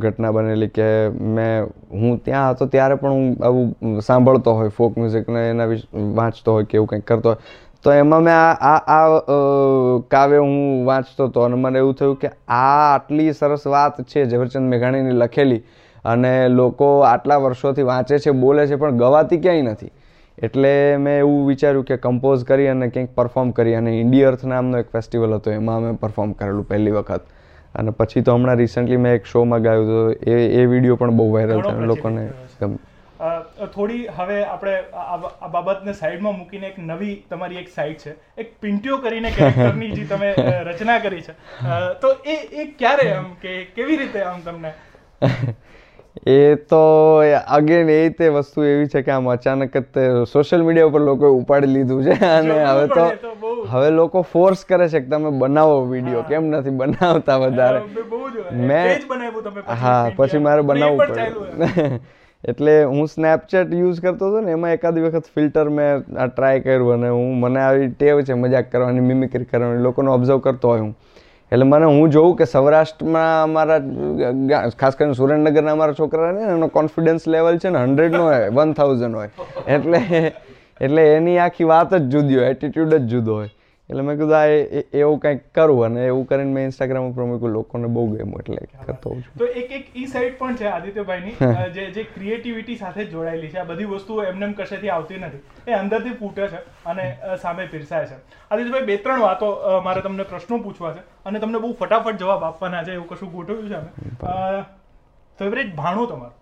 ઘટના 0.00 0.32
બનેલી 0.32 0.70
કે 0.70 0.86
મેં 1.34 1.68
હું 1.96 2.20
ત્યાં 2.20 2.54
હતો 2.54 2.66
ત્યારે 2.68 2.96
પણ 2.96 3.12
હું 3.12 3.36
આવું 3.42 4.00
સાંભળતો 4.02 4.54
હોય 4.54 4.70
ફોક 4.70 4.96
મ્યુઝિકને 4.96 5.44
એના 5.50 5.66
વિશે 5.66 6.06
વાંચતો 6.14 6.52
હોય 6.52 6.64
કે 6.64 6.76
એવું 6.76 6.88
કંઈક 6.88 7.04
કરતો 7.04 7.28
હોય. 7.28 7.40
તો 7.84 7.92
એમાં 7.92 8.22
મેં 8.22 8.36
આ 8.62 8.74
આ 8.88 9.20
કાવ્ય 10.08 10.40
હું 10.40 10.84
વાંચતો 10.86 11.26
હતો 11.26 11.44
અને 11.44 11.56
મને 11.56 11.78
એવું 11.78 11.94
થયું 11.94 12.16
કે 12.16 12.28
આ 12.48 12.60
આટલી 12.82 13.32
સરસ 13.32 13.64
વાત 13.66 13.98
છે 14.04 14.24
ઝવેરચંદ 14.26 14.68
મેઘાણીની 14.68 15.16
લખેલી 15.16 15.62
અને 16.04 16.30
લોકો 16.50 16.90
આટલા 17.02 17.38
વર્ષોથી 17.38 17.82
વાંચે 17.82 18.18
છે 18.18 18.36
બોલે 18.44 18.62
છે 18.66 18.76
પણ 18.76 18.96
ગવાતી 18.96 19.38
ક્યાંય 19.38 19.72
નથી. 19.72 19.92
એટલે 20.38 20.72
મેં 20.98 21.18
એવું 21.18 21.42
વિચાર્યું 21.46 21.84
કે 21.84 21.96
કમ્પોઝ 21.96 22.44
કરી 22.44 22.68
અને 22.68 22.88
કંઈક 22.90 23.10
પરફોર્મ 23.14 23.50
કરી 23.50 23.74
અને 23.74 23.90
ઇન્ડી 24.00 24.22
અર્થ 24.22 24.44
નામનો 24.44 24.78
એક 24.78 24.88
ફેસ્ટિવલ 24.92 25.34
હતો 25.34 25.50
એમાં 25.50 25.82
અમે 25.82 25.92
પરફોર્મ 25.96 26.32
કરેલું 26.32 26.68
પહેલી 26.68 26.94
વખત. 26.98 27.22
અને 27.74 27.90
પછી 27.90 28.22
તો 28.22 28.34
હમણાં 28.34 28.58
રિસન્ટલી 28.58 28.96
મેં 28.96 29.14
એક 29.14 29.26
શોમાં 29.26 29.62
ગાયું 29.62 29.92
તો 29.92 30.30
એ 30.30 30.40
એ 30.60 30.64
વીડિયો 30.66 30.96
પણ 30.96 31.16
બહુ 31.16 31.30
વાયરલ 31.32 31.62
થયો 31.62 31.86
લોકોને 31.86 32.24
ગમ્યું 32.60 32.80
થોડી 33.74 34.06
હવે 34.16 34.44
આપણે 34.44 34.76
આ 34.94 35.48
બાબતને 35.48 35.92
સાઈડમાં 35.92 36.38
મૂકીને 36.38 36.66
એક 36.66 36.78
નવી 36.78 37.24
તમારી 37.30 37.56
એક 37.56 37.68
સાઈડ 37.74 37.96
છે. 37.96 38.14
એક 38.38 38.60
પિન્ટિયો 38.60 38.96
કરીને 38.98 39.30
કેરેક્ટરની 39.30 39.90
જે 39.90 40.04
તમે 40.04 40.34
રચના 40.62 40.98
કરી 40.98 41.20
છે. 41.20 41.32
તો 42.00 42.12
એ 42.26 42.36
એ 42.52 42.64
ક્યારે 42.78 43.12
આમ 43.12 43.24
કે 43.42 43.64
કેવી 43.64 43.96
રીતે 43.96 44.22
આમ 44.22 44.40
તમને? 44.40 44.72
એ 46.26 46.54
તો 46.54 47.16
અગેન 47.48 47.90
એ 47.90 48.08
તે 48.08 48.28
વસ્તુ 48.28 48.62
એવી 48.62 48.86
છે 48.86 49.02
કે 49.02 49.10
આમ 49.10 49.30
અચાનક 49.30 49.76
જ 49.76 49.84
સોશિયલ 50.32 50.62
મીડિયા 50.62 50.86
ઉપર 50.86 51.00
લોકોએ 51.00 51.28
ઉપાડી 51.28 51.66
લીધું 51.66 52.04
છે. 52.04 52.24
અને 52.38 52.64
હવે 52.64 52.86
તો 52.86 53.06
હવે 53.68 53.90
લોકો 53.90 54.22
ફોર્સ 54.22 54.64
કરે 54.64 54.88
છે 54.88 55.00
કે 55.00 55.06
તમે 55.06 55.30
બનાવો 55.30 55.80
વીડિયો 55.84 56.22
કેમ 56.22 56.44
નથી 56.44 56.70
બનાવતા 56.70 57.36
વધારે? 57.36 57.78
મેં- 58.52 58.98
હા 59.82 60.10
પછી 60.16 60.38
મારે 60.38 60.60
બનાવવું. 60.62 60.98
પડે 61.06 62.00
એટલે 62.44 62.84
હું 62.84 63.06
સ્નેપચેટ 63.06 63.74
યુઝ 63.74 64.00
કરતો 64.00 64.28
હતો 64.28 64.40
ને, 64.40 64.50
એમાં 64.50 64.72
એકાદ 64.72 64.98
વખત 64.98 65.24
ફિલ્ટર 65.34 65.68
મેં 65.68 66.04
આ 66.18 66.26
ટ્રાય 66.26 66.60
કર્યું 66.60 66.92
અને 66.92 67.08
હું, 67.08 67.40
મને 67.40 67.60
આવી 67.60 67.88
ટેવ 67.88 68.20
છે 68.20 68.34
મજાક 68.34 68.72
કરવાની 68.72 69.00
મિમિક્રી 69.00 69.44
કરવાની, 69.44 69.82
લોકોનો 69.82 70.14
ઓબ્ઝર્વ 70.14 70.38
કરતો 70.38 70.68
હોય 70.68 70.80
હું. 70.80 70.96
એટલે 71.52 71.64
મને 71.64 71.84
હું 71.84 72.10
જોઉં 72.10 72.36
કે 72.36 72.44
સૌરાષ્ટ્રમાં 72.44 73.42
અમારા 73.42 74.70
ખાસ 74.70 74.94
કરીને 74.94 75.12
સુરેન્દ્રનગરના 75.12 75.72
અમારા 75.72 75.92
છોકરાને 75.92 76.42
એનો 76.42 76.68
કોન્ફિડન્સ 76.68 77.26
લેવલ 77.26 77.58
છે 77.58 77.68
ને 77.68 77.78
હંડ્રેડનો 77.78 78.22
હોય 78.22 78.48
વન 78.56 78.72
થાઉઝન્ડ 78.72 79.14
હોય. 79.14 79.28
એટલે 79.68 80.32
એટલે 80.80 81.14
એની 81.14 81.38
આખી 81.38 81.64
વાત 81.64 81.94
જ 81.94 82.02
જુદી 82.02 82.36
હોય 82.36 82.46
એટીટ્યુડ 82.46 82.94
જ 82.94 83.06
જુદો 83.06 83.34
હોય. 83.34 83.48
એટલે 83.92 84.04
મેં 84.08 84.16
કીધું 84.18 84.36
આ 84.36 84.46
એવું 85.00 85.18
કંઈક 85.22 85.42
કરું 85.56 85.80
અને 85.86 86.00
એવું 86.04 86.24
કરીને 86.28 86.52
મેં 86.56 86.64
ઇન્સ્ટાગ્રામ 86.68 87.08
ઉપર 87.10 87.24
મૂક્યું 87.30 87.54
લોકોને 87.56 87.88
બહુ 87.96 88.04
ગેમ 88.12 88.34
એટલે 88.40 88.60
કરતો 88.86 89.10
હોઉં 89.10 89.22
છું. 89.24 89.32
તો 89.38 89.48
એક 89.62 89.72
એક 89.78 89.86
ઈ 90.02 90.06
સાઈડ 90.14 90.36
પણ 90.40 90.56
છે 90.60 90.68
આદિત્યભાઈની 90.70 91.34
જે 91.76 91.86
જે 91.96 92.06
ક્રિએટિવિટી 92.14 92.78
સાથે 92.82 93.06
જોડાયેલી 93.14 93.52
છે. 93.54 93.58
આ 93.62 93.68
બધી 93.70 93.90
વસ્તુઓ 93.94 94.18
એમનેમ 94.32 94.54
કશેથી 94.60 94.92
આવતી 94.96 95.22
નથી. 95.22 95.42
એ 95.68 95.78
અંદરથી 95.80 96.16
ફૂટે 96.20 96.42
છે 96.52 96.60
અને 96.92 97.06
સામે 97.46 97.66
પીરસાય 97.72 98.06
છે. 98.12 98.20
આદિત્યભાઈ 98.50 98.90
બે 98.92 99.00
ત્રણ 99.06 99.24
વાતો 99.28 99.48
મારે 99.88 100.04
તમને 100.08 100.28
પ્રશ્નો 100.34 100.62
પૂછવા 100.66 100.92
છે 100.98 101.02
અને 101.30 101.40
તમને 101.46 101.64
બહુ 101.64 101.74
ફટાફટ 101.80 102.22
જવાબ 102.22 102.46
આપવાના 102.50 102.84
છે 102.86 102.94
એવું 102.98 103.08
કશું 103.10 103.34
ગોઠવ્યું 103.34 103.68
છે 103.68 103.76
અમે. 103.80 103.90
ફેવરેટ 105.38 105.74
ભાણું 105.82 106.08
તમારું? 106.12 106.38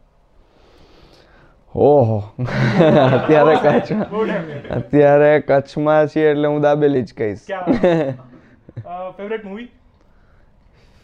ઓહો. 1.74 2.22
અત્યારે 3.14 3.54
કચ્છ. 3.64 3.92
અત્યારે 4.70 5.40
કચ્છમાં 5.40 6.06
છીએ 6.06 6.30
એટલે 6.30 6.48
હું 6.48 6.60
દાબેલી 6.60 7.02
જ 7.02 7.14
કહીશ. 7.14 7.38
Favourite 9.16 9.44
movie 9.44 9.68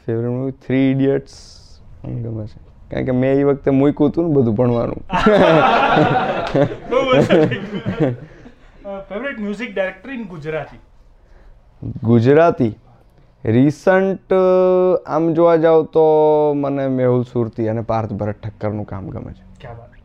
favourite 0.07 0.31
movie 0.31 0.53
three 0.67 0.91
idiots 0.91 1.35
ગમે 2.05 2.47
છે. 2.47 2.59
કારણ 2.91 3.05
કે 3.05 3.11
મેં 3.11 3.33
એ 3.35 3.45
વખતે 3.45 3.71
મૂક્યું 3.71 4.11
હતું 4.11 4.29
ને 4.29 4.33
બધું 4.35 4.55
ભણવાનું. 4.55 5.01
Favourite 9.09 9.39
music 9.41 9.75
director 9.75 10.11
in 10.11 10.23
Gujarati? 10.25 10.81
Gujarati? 12.05 12.73
Recent 13.45 14.33
આમ 15.07 15.33
જોવા 15.33 15.57
જાવ 15.57 15.83
તો 15.97 16.07
મને 16.57 16.89
મેહુલ 16.89 17.23
સુરતી 17.23 17.69
અને 17.69 17.81
પાર્થ 17.81 18.13
ભરત 18.13 18.39
ઠક્કરનું 18.43 18.87
કામ 18.87 19.05
ગમે 19.09 19.33
છે. 19.33 19.45
ક્યાં 19.61 19.79
વાત. 19.79 19.96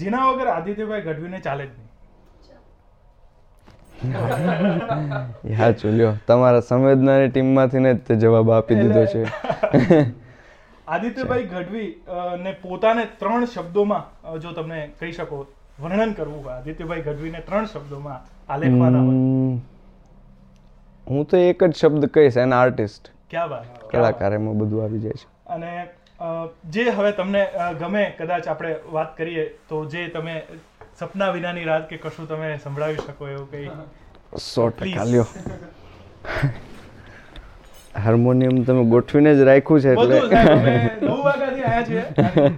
જેના 0.00 0.24
વગર 0.28 0.48
આદિત્યભાઈ 0.56 1.04
ગઢવીને 1.06 1.38
ચાલે 1.46 1.64
જ 1.66 1.70
નહીં. 1.70 1.88
યા 5.52 5.72
ચૂલ્યો. 5.80 6.12
તમારા 6.26 6.64
સંવેદનાની 6.68 7.30
ટીમમાંથી 7.32 7.82
ને 7.86 7.92
તે 8.08 8.16
જવાબ 8.24 8.48
આપી 8.56 8.78
દીધો 8.82 9.04
છે. 9.12 9.20
આદિત્યભાઈ 10.88 11.46
ગઢવી 11.52 11.90
ને 12.44 12.52
પોતાને 12.62 13.04
ત્રણ 13.20 13.44
શબ્દોમાં 13.54 14.04
જો 14.44 14.50
તમને 14.58 14.80
કહી 15.00 15.12
શકો 15.18 15.36
વર્ણન 15.82 16.12
કરવું 16.20 16.40
હોય. 16.44 16.56
આદિત્યભાઈ 16.56 17.04
ગઢવીને 17.08 17.40
ત્રણ 17.48 17.66
શબ્દોમાં 17.74 18.20
આલેખવાના 18.48 19.02
હોય. 19.06 19.58
હું 21.06 21.22
તો 21.30 21.36
એક 21.48 21.60
જ 21.64 21.72
શબ્દ 21.80 22.02
કહીશ 22.14 22.36
એન 22.44 22.52
આર્ટિસ્ટ. 22.60 23.04
ક્યાં 23.30 23.50
વાત. 23.50 23.66
કલાકાર 23.90 24.32
એમાં 24.38 24.56
બધું 24.62 24.84
આવી 24.84 25.02
જાય 25.04 25.18
છે. 25.22 25.28
અને 25.54 25.70
જે 26.74 26.84
હવે 26.96 27.12
તમને 27.12 27.42
ગમે 27.80 28.02
કદાચ 28.18 28.48
આપણે 28.48 28.74
વાત 28.96 29.16
કરીએ 29.16 29.44
તો 29.68 29.84
જે 29.94 30.02
તમે 30.16 30.34
સપના 31.00 31.30
વિનાની 31.36 31.64
રાત 31.68 31.88
કે 31.92 31.96
કશું 32.02 32.28
તમે 32.32 32.50
સંભળાવી 32.64 33.06
શકો 33.06 33.28
એવું 33.28 33.46
કઈ? 33.50 33.70
સો 34.48 34.66
ટકા 34.70 35.06
લ્યો. 35.12 35.26
હાર્મોનિયમ 38.04 38.60
તમે 38.64 38.84
ગોઠવીને 38.92 39.32
જ 39.38 39.48
રાખ્યું 39.50 39.80
છે 39.80 39.90
એટલે. 39.92 40.18
નવ 41.00 41.16
વાગ્યાથી 41.24 41.64
આયા 41.70 41.86
છીએ. 41.88 42.52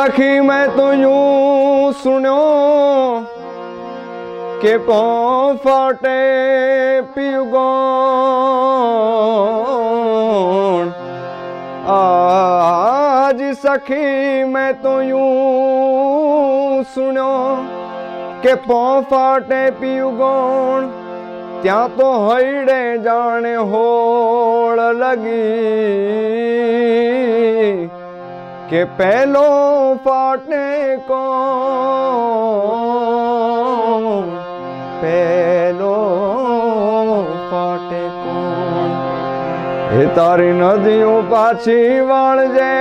सखी 0.00 0.40
मैं 0.40 0.66
तो 0.76 0.86
यूं 0.92 1.92
सुनो 1.92 2.36
के 4.62 4.76
पौ 4.86 5.00
फाटे 5.64 6.20
पियुगोण 7.14 7.64
आज 11.94 13.42
सखी 13.56 14.44
मैं 14.46 14.72
तो 14.82 14.94
यूं 15.02 15.24
सुनो 16.94 17.32
કે 18.42 18.54
પો 18.62 18.80
ફાટે 19.02 19.60
પીયું 19.78 20.82
ત્યાં 21.62 21.94
તો 21.96 22.08
હૈડે 22.20 22.76
જાણે 23.04 23.54
હોળ 23.70 24.82
લગી 25.00 25.36
કે 28.71 28.83
પહેલો 28.83 29.47
ફાટે 29.95 30.97
કો 30.97 31.23
પહેલો 35.01 35.95
ફાટે 37.51 38.03
કોણ? 38.07 38.93
એ 40.01 40.05
તારી 40.15 40.51
નદીઓ 40.51 41.23
પાછી 41.29 41.99
વાળજે. 41.99 42.77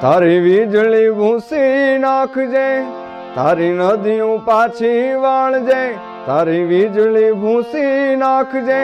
તારી 0.00 0.38
વીજળી 0.38 1.10
ભૂસી 1.10 1.98
નાખજે. 1.98 3.01
તારી 3.36 3.74
નદીઓ 3.80 4.32
પાછી 4.46 5.14
વાળજે, 5.22 5.82
તારી 6.26 6.64
વીજળી 6.70 7.32
ભૂસી 7.42 8.16
નાખજે, 8.22 8.82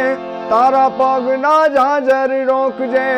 તારા 0.50 0.90
પગના 1.00 1.64
ઝાંઝર 1.74 2.32
રોકજે, 2.50 3.08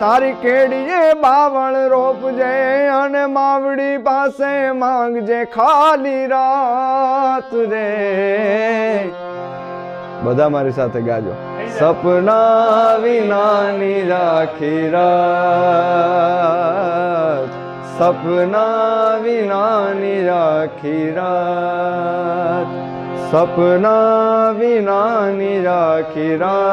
તારી 0.00 0.36
કેડીએ 0.44 1.02
બાવળ 1.24 1.76
રોપજે 1.94 2.52
અને 3.00 3.24
માવડી 3.34 3.98
પાસે 4.08 4.54
માંગજે 4.82 5.40
ખાલી 5.56 6.24
રાત 6.34 7.52
રે. 7.74 7.84
બધા 10.24 10.50
મારી 10.56 10.76
સાથે 10.80 11.00
ગાજો. 11.10 11.34
સપના 11.78 12.96
વિનાની 13.04 14.02
રાખી 14.08 14.84
રાત. 14.96 16.38
સપના 17.98 19.18
વિનાની 19.22 20.18
રાખી 20.24 21.06
રાત 21.14 22.74
સપના 23.30 24.52
વિનાની 24.54 25.56
રાખી 25.64 26.36
રાત 26.42 26.68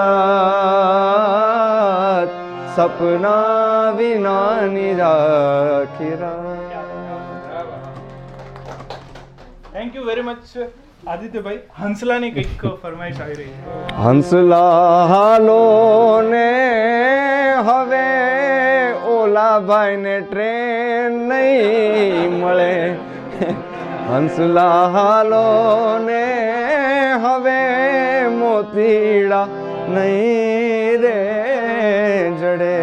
સપના 2.75 3.95
વિનાની 3.97 4.91
રાખી 4.99 6.11
રાત 6.19 6.75
થેન્ક 9.73 9.95
યુ 9.95 10.05
વેરી 10.05 10.25
મચ 10.25 10.69
આદિત્યભાઈ 11.07 11.59
હંસલાની 11.79 12.31
કંઈક 12.31 12.63
ફરમાઈશ 12.79 13.19
આવી 13.21 13.39
રહી 13.39 13.55
હંસલા 14.03 15.01
હાલો 15.07 15.59
ને 16.29 16.47
હવે 17.63 18.05
ઓલા 19.35 19.59
ભાઈને 19.67 20.15
ટ્રેન 20.27 21.15
નહીં 21.29 22.31
મળે. 22.41 22.75
હંસલા 24.09 24.83
હાલો 24.95 25.47
ને 26.05 26.21
હવે 27.23 27.63
મોતીડા 28.37 29.47
નહીં 29.95 31.03
રે 31.03 31.19
જડે. 32.39 32.77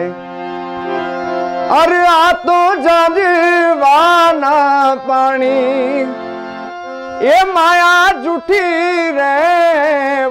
અરે 1.80 2.02
આ 2.18 2.32
તો 2.46 2.60
જાજવાના 2.86 4.60
પાણી. 5.08 6.06
એ 7.34 7.36
માયા 7.56 8.12
જૂઠી 8.24 9.10
રે 9.20 9.34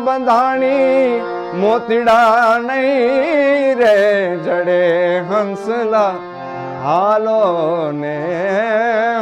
બંધાણી. 0.08 1.40
મોતીડા 1.53 2.60
નહીં 2.60 3.79
રે 3.79 3.96
જડે 4.46 4.79
હંસલા. 5.29 6.13
હાલો 6.84 7.91
ને 7.91 8.15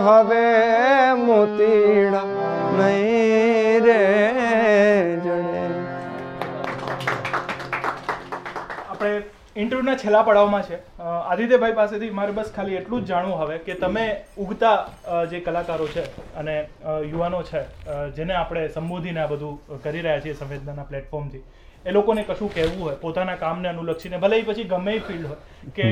હવે 0.05 0.43
મોતીડા 1.25 2.25
નહીં 2.77 3.86
રે 3.86 3.98
જડે. 5.24 5.63
આપણે 8.89 9.12
ઇન્ટરવ્યુના 9.55 9.95
છેલ્લા 9.95 10.24
પડાવમાં 10.24 10.63
છે. 10.63 10.77
આદિત્યભાઈ 11.01 11.77
પાસેથી 11.79 12.12
મારે 12.19 12.33
બસ 12.33 12.51
ખાલી 12.57 12.77
એટલું 12.81 13.05
જ 13.05 13.07
જાણવું 13.13 13.39
હવે 13.41 13.57
કે 13.69 13.79
તમે 13.86 14.05
ઉગતા 14.45 14.77
જે 15.31 15.41
કલાકારો 15.48 15.88
છે 15.95 16.03
અને 16.41 16.55
યુવાનો 17.12 17.39
છે 17.43 17.62
જેને 18.17 18.33
આપણે 18.36 18.67
સંબોધીને 18.75 19.21
આ 19.21 19.31
બધું 19.33 19.81
કરી 19.83 20.01
રહ્યા 20.01 20.21
છીએ 20.27 20.38
સંવેદનાના 20.43 20.88
પ્લેટફોર્મથી 20.91 21.43
એ 21.89 21.96
લોકોને 21.98 22.24
કશું 22.27 22.51
કહેવું 22.53 22.81
હોય 22.81 22.98
પોતાના 23.05 23.38
કામને 23.38 23.69
અનુલક્ષીને 23.69 24.17
ભલે 24.24 24.39
એ 24.41 24.43
પછી 24.43 24.67
ગમે 24.74 24.93
એ 24.96 25.00
ફિલ્ડ 25.08 25.31
હોય 25.31 25.39
કે 25.77 25.88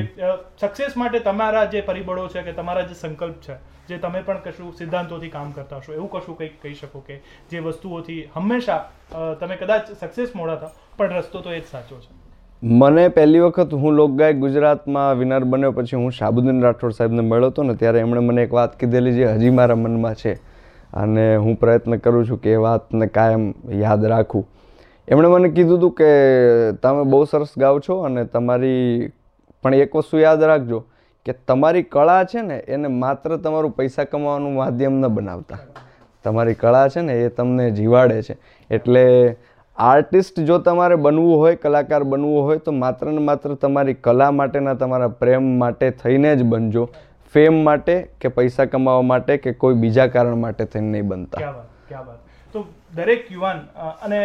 સક્સેસ 0.61 0.97
માટે 1.01 1.19
તમારા 1.25 1.65
જે 1.73 1.81
પરિબળો 1.87 2.27
છે 2.35 2.43
કે 2.43 2.53
તમારા 2.59 2.85
જે 2.89 2.99
સંકલ્પ 2.99 3.39
છે 3.47 3.57
જે 3.89 3.97
તમે 3.97 4.21
પણ 4.27 4.39
કશું 4.45 4.71
સિદ્ધાંતોથી 4.79 5.31
કામ 5.35 5.51
કરતા 5.53 5.79
હશો 5.81 5.93
એવું 5.93 6.09
કશું 6.13 6.37
કંઈક 6.37 6.55
કહી 6.63 6.77
શકો 6.79 7.01
કે 7.07 7.19
જે 7.51 7.61
વસ્તુઓથી 7.65 8.21
હંમેશા 8.35 8.79
તમે 9.41 9.57
કદાચ 9.57 9.91
સક્સેસ 10.01 10.35
મોડા 10.35 10.57
હતા 10.57 10.71
પણ 10.97 11.19
રસ્તો 11.19 11.41
તો 11.41 11.53
એ 11.53 11.59
જ 11.59 11.69
સાચો 11.71 11.99
છે. 12.03 12.09
મને 12.81 13.05
પહેલી 13.15 13.41
વખત 13.41 13.73
હું 13.81 13.95
લોકગાયક 13.95 14.39
ગુજરાતમાં 14.43 15.17
વિનર 15.19 15.45
બન્યો 15.45 15.71
પછી 15.71 16.01
હું 16.01 16.13
શાબુદ્દીન 16.19 16.61
રાઠોડ 16.63 16.95
સાહેબને 16.99 17.25
મળ્યો 17.29 17.49
હતો 17.51 17.63
ને 17.63 17.75
ત્યારે 17.81 18.03
એમણે 18.05 18.23
મને 18.27 18.45
એક 18.47 18.53
વાત 18.59 18.77
કીધેલી 18.79 19.15
જે 19.17 19.31
હજી 19.31 19.55
મારા 19.61 19.79
મનમાં 19.81 20.15
છે. 20.21 20.33
અને 20.93 21.25
હું 21.35 21.57
પ્રયત્ન 21.63 21.97
કરું 22.05 22.27
છું 22.27 22.39
કે 22.43 22.53
એ 22.53 22.61
વાતને 22.67 23.07
કાયમ 23.17 23.43
યાદ 23.81 24.05
રાખું. 24.13 24.45
એમણે 25.09 25.27
મને 25.27 25.49
કીધું 25.49 25.77
હતું 25.77 25.91
કે 25.91 26.05
તમે 26.71 27.03
બહુ 27.03 27.23
સરસ 27.23 27.47
ગાઓ 27.57 27.79
છો 27.79 27.99
અને 27.99 28.25
તમારી, 28.25 29.11
પણ 29.63 29.75
એક 29.75 29.95
વસ્તુ 29.95 30.19
યાદ 30.19 30.43
રાખજો 30.43 30.83
કે 31.25 31.33
તમારી 31.33 31.83
કળા 31.83 32.23
છે 32.23 32.41
ને, 32.41 32.57
એને 32.57 32.87
માત્ર 32.87 33.37
તમારું 33.37 33.71
પૈસા 33.71 34.03
કમાવાનું 34.03 34.55
માધ્યમ 34.55 34.93
ન 34.93 35.07
બનાવતા. 35.07 35.57
તમારી 36.23 36.53
કળા 36.53 36.87
છે 36.87 37.01
ને, 37.01 37.21
એ 37.21 37.29
તમને 37.29 37.71
જીવાડે 37.71 38.21
છે. 38.21 38.37
એટલે 38.71 39.35
આર્ટિસ્ટ 39.77 40.39
જો 40.39 40.57
તમારે 40.57 40.95
બનવું 40.95 41.37
હોય, 41.37 41.55
કલાકાર 41.55 42.03
બનવું 42.03 42.43
હોય, 42.43 42.57
તો 42.57 42.71
માત્ર 42.71 43.07
ને 43.07 43.17
માત્ર 43.17 43.53
તમારી 43.53 43.93
કલા 43.93 44.31
માટેના, 44.31 44.73
તમારા 44.73 45.07
પ્રેમ 45.07 45.59
માટે 45.59 45.91
થઈને 45.91 46.35
જ 46.35 46.43
બનજો. 46.43 46.89
ફેમ 47.33 47.63
માટે 47.63 48.07
કે 48.21 48.27
પૈસા 48.27 48.65
કમાવા 48.65 49.01
માટે 49.01 49.37
કે 49.37 49.51
કોઈ 49.53 49.73
બીજા 49.73 50.07
કારણ 50.07 50.35
માટે 50.35 50.65
થઈને 50.65 50.87
નહીં 50.87 51.07
બનતા. 51.07 51.37
ક્યા 51.37 51.51
વાત. 52.01 52.26
દરેક 52.91 53.31
યુવાન 53.31 53.61
અને 54.01 54.19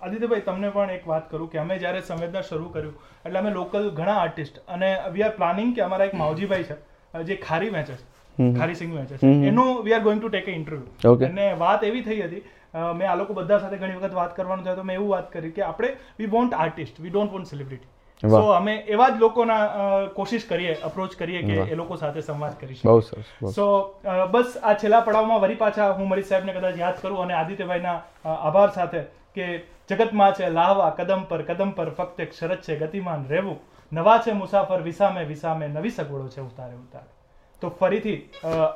આદિત્યભાઈ 0.00 0.44
તમને 0.44 0.70
પણ 0.70 0.90
એક 0.90 1.06
વાત 1.06 1.30
કરું 1.30 1.50
કે 1.50 1.58
અમે 1.58 1.74
જ્યારે 1.78 2.02
સંવેદના 2.02 2.42
શરૂ 2.42 2.68
કર્યું 2.68 2.94
એટલે 3.24 3.38
અમે 3.38 3.50
લોકલ 3.50 3.90
ઘણા 3.90 4.18
આર્ટિસ્ટ 4.20 4.60
અને 4.68 4.88
વી 5.12 5.22
આર 5.22 5.32
પ્લાનિંગ 5.32 5.74
કે 5.74 5.82
અમારા 5.82 6.06
એક 6.06 6.14
માવજીભાઈ 6.14 6.64
છે 6.64 7.24
જે 7.24 7.36
ખારી 7.36 7.70
વેચે 7.70 7.94
છે 8.38 8.52
ખારી 8.54 8.74
સિંગ 8.74 8.94
વેચે 8.94 9.16
છે. 9.16 9.26
એનું 9.48 9.82
we 9.84 9.94
are 9.94 10.00
going 10.00 10.20
to 10.20 10.28
take 10.28 10.48
a 10.48 10.52
interview 10.52 10.86
અને 11.30 11.46
વાત 11.58 11.84
એવી 11.84 12.02
થઈ 12.02 12.22
હતી 12.22 12.42
મેં 12.94 13.06
આ 13.10 13.14
લોકો 13.16 13.34
બધા 13.34 13.60
સાથે 13.60 13.76
ઘણી 13.76 14.00
વખત 14.00 14.14
વાત 14.14 14.34
કરવાનું 14.36 14.64
થયું 14.64 14.76
તો 14.76 14.84
મેં 14.84 14.96
એવું 14.96 15.08
વાત 15.08 15.30
કરી 15.30 15.52
કે 15.52 15.62
આપણે 15.62 15.94
we 16.18 16.30
want 16.36 16.54
artist 16.54 17.00
we 17.00 17.10
don't 17.10 17.32
want 17.32 17.46
celebrity. 17.46 17.88
So 18.22 18.42
અમે 18.52 18.74
એવા 18.86 19.10
જ 19.10 19.18
લોકોના 19.18 20.06
કોશિશ 20.14 20.46
કરીએ 20.48 20.74
અપ્રોચ 20.82 21.16
કરીએ 21.16 21.42
કે 21.42 21.70
એ 21.72 21.74
લોકો 21.74 21.96
સાથે 21.96 22.22
સંવાદ 22.22 22.58
કરી 22.60 22.74
શકીએ 22.74 22.90
બહુ 22.90 23.00
સરસ 23.00 23.54
સો 23.54 23.66
બસ 24.32 24.58
આ 24.62 24.74
છેલ્લા 24.74 25.02
પડાવમાં 25.02 25.40
વરી 25.40 25.60
પાછા 25.64 25.92
હું 25.92 26.08
મરી 26.08 26.28
સાહેબને 26.30 26.52
કદાચ 26.58 26.76
યાદ 26.78 27.00
કરું 27.02 27.22
અને 27.22 27.34
આદિત્યભાઈના 27.34 27.98
આભાર 28.34 28.70
સાથે 28.78 29.04
કે 29.34 29.46
જગતમાં 29.88 30.34
છે 30.34 30.50
લાહવા 30.50 30.90
કદમ 30.98 31.22
પર 31.30 31.42
કદમ 31.50 31.70
પર 31.78 31.90
ફક્ત 31.90 32.20
એક 32.20 32.32
શરત 32.32 32.60
છે 32.66 32.76
ગતિમાન 32.76 33.26
રહેવું. 33.28 33.58
નવા 33.92 34.18
છે 34.24 34.32
મુસાફર 34.32 34.82
વિસામે 34.82 35.24
વિસામે 35.24 35.68
નવી 35.68 35.90
સગવડો 35.90 36.28
છે 36.28 36.40
ઉતારે 36.40 36.74
ઉતારે. 36.74 37.10
તો 37.60 37.70
ફરીથી 37.70 38.20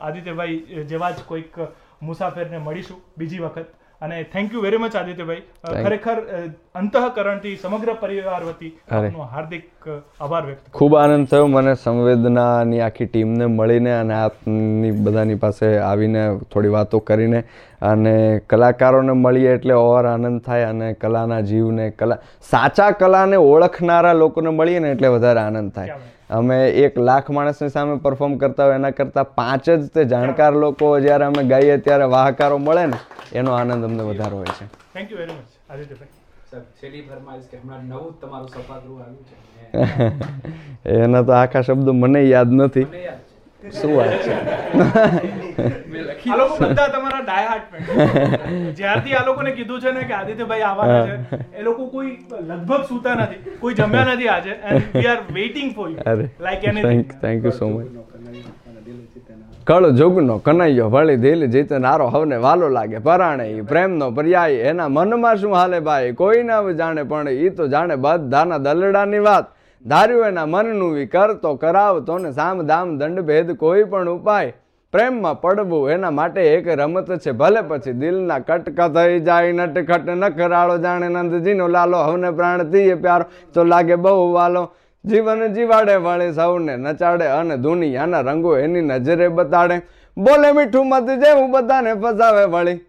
આદિત્યભાઈ 0.01 0.85
જેવા 0.91 1.13
જ 1.13 1.25
કોઈક 1.31 1.59
મુસાફરને 2.03 2.59
મળીશું 2.59 3.03
બીજી 3.17 3.39
વખત. 3.39 3.69
અને 4.05 4.17
થેન્ક 4.33 4.55
યુ 4.55 4.63
વેરી 4.65 4.81
મચ 4.83 4.95
આદિત્યભાઈ 5.01 5.43
ખરેખર 5.83 6.19
અંતઃકરણથી 6.81 7.57
સમગ્ર 7.57 7.95
પરિવાર 8.03 8.41
વતી 8.45 8.71
આપનો 8.91 9.27
હાર્દિક 9.35 9.89
આભાર 9.89 10.43
વ્યક્ત 10.47 10.71
ખૂબ 10.79 10.97
આનંદ 11.01 11.29
થયો. 11.31 11.49
મને 11.49 11.75
સંવેદનાની 11.83 12.81
આખી 12.87 13.09
ટીમને 13.11 13.47
મળીને 13.57 13.93
અને 13.97 14.15
આપની 14.17 14.93
બધાની 15.05 15.39
પાસે 15.45 15.69
આવીને 15.91 16.23
થોડી 16.53 16.73
વાતો 16.77 17.01
કરીને 17.11 17.41
અને 17.91 18.15
કલાકારોને 18.51 19.15
મળીએ 19.17 19.53
એટલે 19.59 19.77
ઓર 19.83 20.07
આનંદ 20.07 20.41
થાય 20.49 20.73
અને 20.73 20.89
કલાના 21.05 21.43
જીવને 21.51 21.87
કલા 22.01 22.19
સાચા 22.53 22.91
કલાને 23.03 23.37
ઓળખનારા 23.53 24.17
લોકોને 24.23 24.51
મળીએ 24.59 24.81
ને 24.81 24.93
એટલે 24.97 25.15
વધારે 25.17 25.43
આનંદ 25.43 25.73
થાય. 25.79 25.97
અમે 26.33 26.71
એક 26.71 26.99
લાખ 26.99 27.31
માણસની 27.31 27.69
સામે 27.69 27.97
પરફોર્મ 27.97 28.37
કરતા 28.37 28.65
હોય 28.65 28.75
એના 28.75 28.91
કરતાં 28.91 29.35
પાંચ 29.35 29.71
જ 29.71 29.87
તે 29.87 30.05
જાણકાર 30.05 30.53
લોકો 30.53 31.01
જ્યારે 31.01 31.25
અમે 31.25 31.45
ગાઈએ 31.45 31.77
ત્યારે 31.77 32.05
વાહકારો 32.05 32.59
મળે 32.59 32.87
ને 32.87 32.99
એનો 33.33 33.53
આનંદ 33.53 33.85
અમને 33.85 34.03
વધારે 34.03 34.35
હોય 34.35 34.47
છે. 34.47 34.67
થેન્ક 34.95 35.13
યુ 35.13 35.19
વેરી 35.19 35.33
મચ 35.33 35.71
આદિત્યભાઈ. 35.71 36.19
એના 40.87 41.23
તો 41.23 41.33
આખા 41.33 41.61
શબ્દો 41.61 41.93
મને 41.93 42.23
યાદ 42.23 42.53
નથી. 42.53 42.87
શું 43.71 43.95
વાત 43.95 44.13
છે? 44.21 44.35
આ 46.27 46.37
લોકો 46.37 46.55
બધા 46.61 46.89
તમારા 46.89 47.23
ડાય 47.23 47.57
જ્યારથી 48.73 49.15
આ 49.15 49.25
લોકોને 49.27 49.53
કીધું 49.53 49.81
છે 49.81 49.93
ને 49.93 50.05
કે 50.05 50.15
આદિત્યભાઈ 50.15 50.63
આવવાના 50.63 51.05
છે 51.07 51.39
એ 51.55 51.63
લોકો 51.63 51.87
કોઈ 51.87 52.13
લગભગ 52.41 52.83
સૂતા 52.85 53.15
નથી 53.15 53.59
કોઈ 53.61 53.75
જમ્યા 53.75 54.07
નથી 54.07 54.29
આજે 54.29 54.51
and 54.65 54.83
we 54.95 55.07
are 55.07 55.21
waiting 55.33 55.71
for 55.75 55.89
you 55.91 56.19
like 56.41 56.65
anything 56.65 57.05
thank 57.05 57.21
thank 57.21 57.45
you 57.45 57.53
so 57.53 57.69
much 57.69 57.87
કળ 59.65 59.91
જોગનો 59.93 60.39
કનૈયો 60.41 60.91
વળી 60.91 61.17
દિલ 61.19 61.47
જીત 61.49 61.71
નારો 61.81 62.11
હવને 62.11 62.37
વાલો 62.39 62.69
લાગે 62.69 62.99
પરાણે 63.01 63.63
પ્રેમનો 63.65 64.11
પર્યાય 64.11 64.71
એના 64.71 64.89
મનમાં 64.89 65.37
શું 65.39 65.55
હાલે 65.55 65.81
ભાઈ? 65.81 66.13
કોઈ 66.13 66.43
ના 66.43 66.63
જાણે 66.73 67.03
પણ 67.05 67.29
ઈ 67.29 67.51
તો 67.51 67.67
જાણે 67.69 67.97
બધાના 67.97 68.59
દલડાની 68.59 69.19
વાત. 69.21 69.47
ધાર્યું 69.87 70.27
એના 70.27 70.47
મનનું 70.47 70.95
વિકર 70.95 71.27
કરતો 71.27 71.55
કરાવતો 71.55 72.19
ને 72.19 72.33
સામ 72.33 72.67
દામ 72.67 72.99
દંડ 72.99 73.21
ભેદ 73.21 73.53
કોઈ 73.53 73.85
પણ 73.85 74.09
ઉપાય. 74.09 74.53
પ્રેમમાં 74.93 75.41
પડવું 75.41 75.91
એના 75.91 76.11
માટે 76.11 76.41
એક 76.41 76.69
રમત 76.69 77.19
છે, 77.19 77.31
ભલે 77.31 77.61
પછી 77.61 77.93
દિલના 77.93 78.39
કટકા 78.39 78.89
થઈ 78.89 79.21
જાય, 79.21 79.53
નટખટ 79.53 80.09
નખરાળો 80.11 80.79
જાણે 80.79 81.09
નંદજીનો 81.09 81.69
લાલો, 81.69 81.99
હવને 81.99 82.31
પ્રાણ 82.31 82.63
તીએ 82.63 82.95
પ્યારો, 82.95 83.25
તો 83.55 83.65
લાગે 83.65 83.95
બહુ 83.95 84.33
વાલો. 84.33 84.73
જીવન 85.05 85.47
જીવાડે 85.47 85.97
વળે 85.97 86.33
સૌને 86.33 86.77
નચાડે 86.77 87.27
અને 87.27 87.57
દુનિયાના 87.57 88.21
રંગો 88.21 88.59
એની 88.59 88.81
નજરે 88.81 89.29
બતાડે. 89.29 89.81
બોલે 90.17 90.53
મીઠું 90.53 90.89
મત 90.89 91.09
જેવું 91.09 91.51
બધાને 91.51 91.95
ફસાવે 91.95 92.45
વળી. 92.45 92.81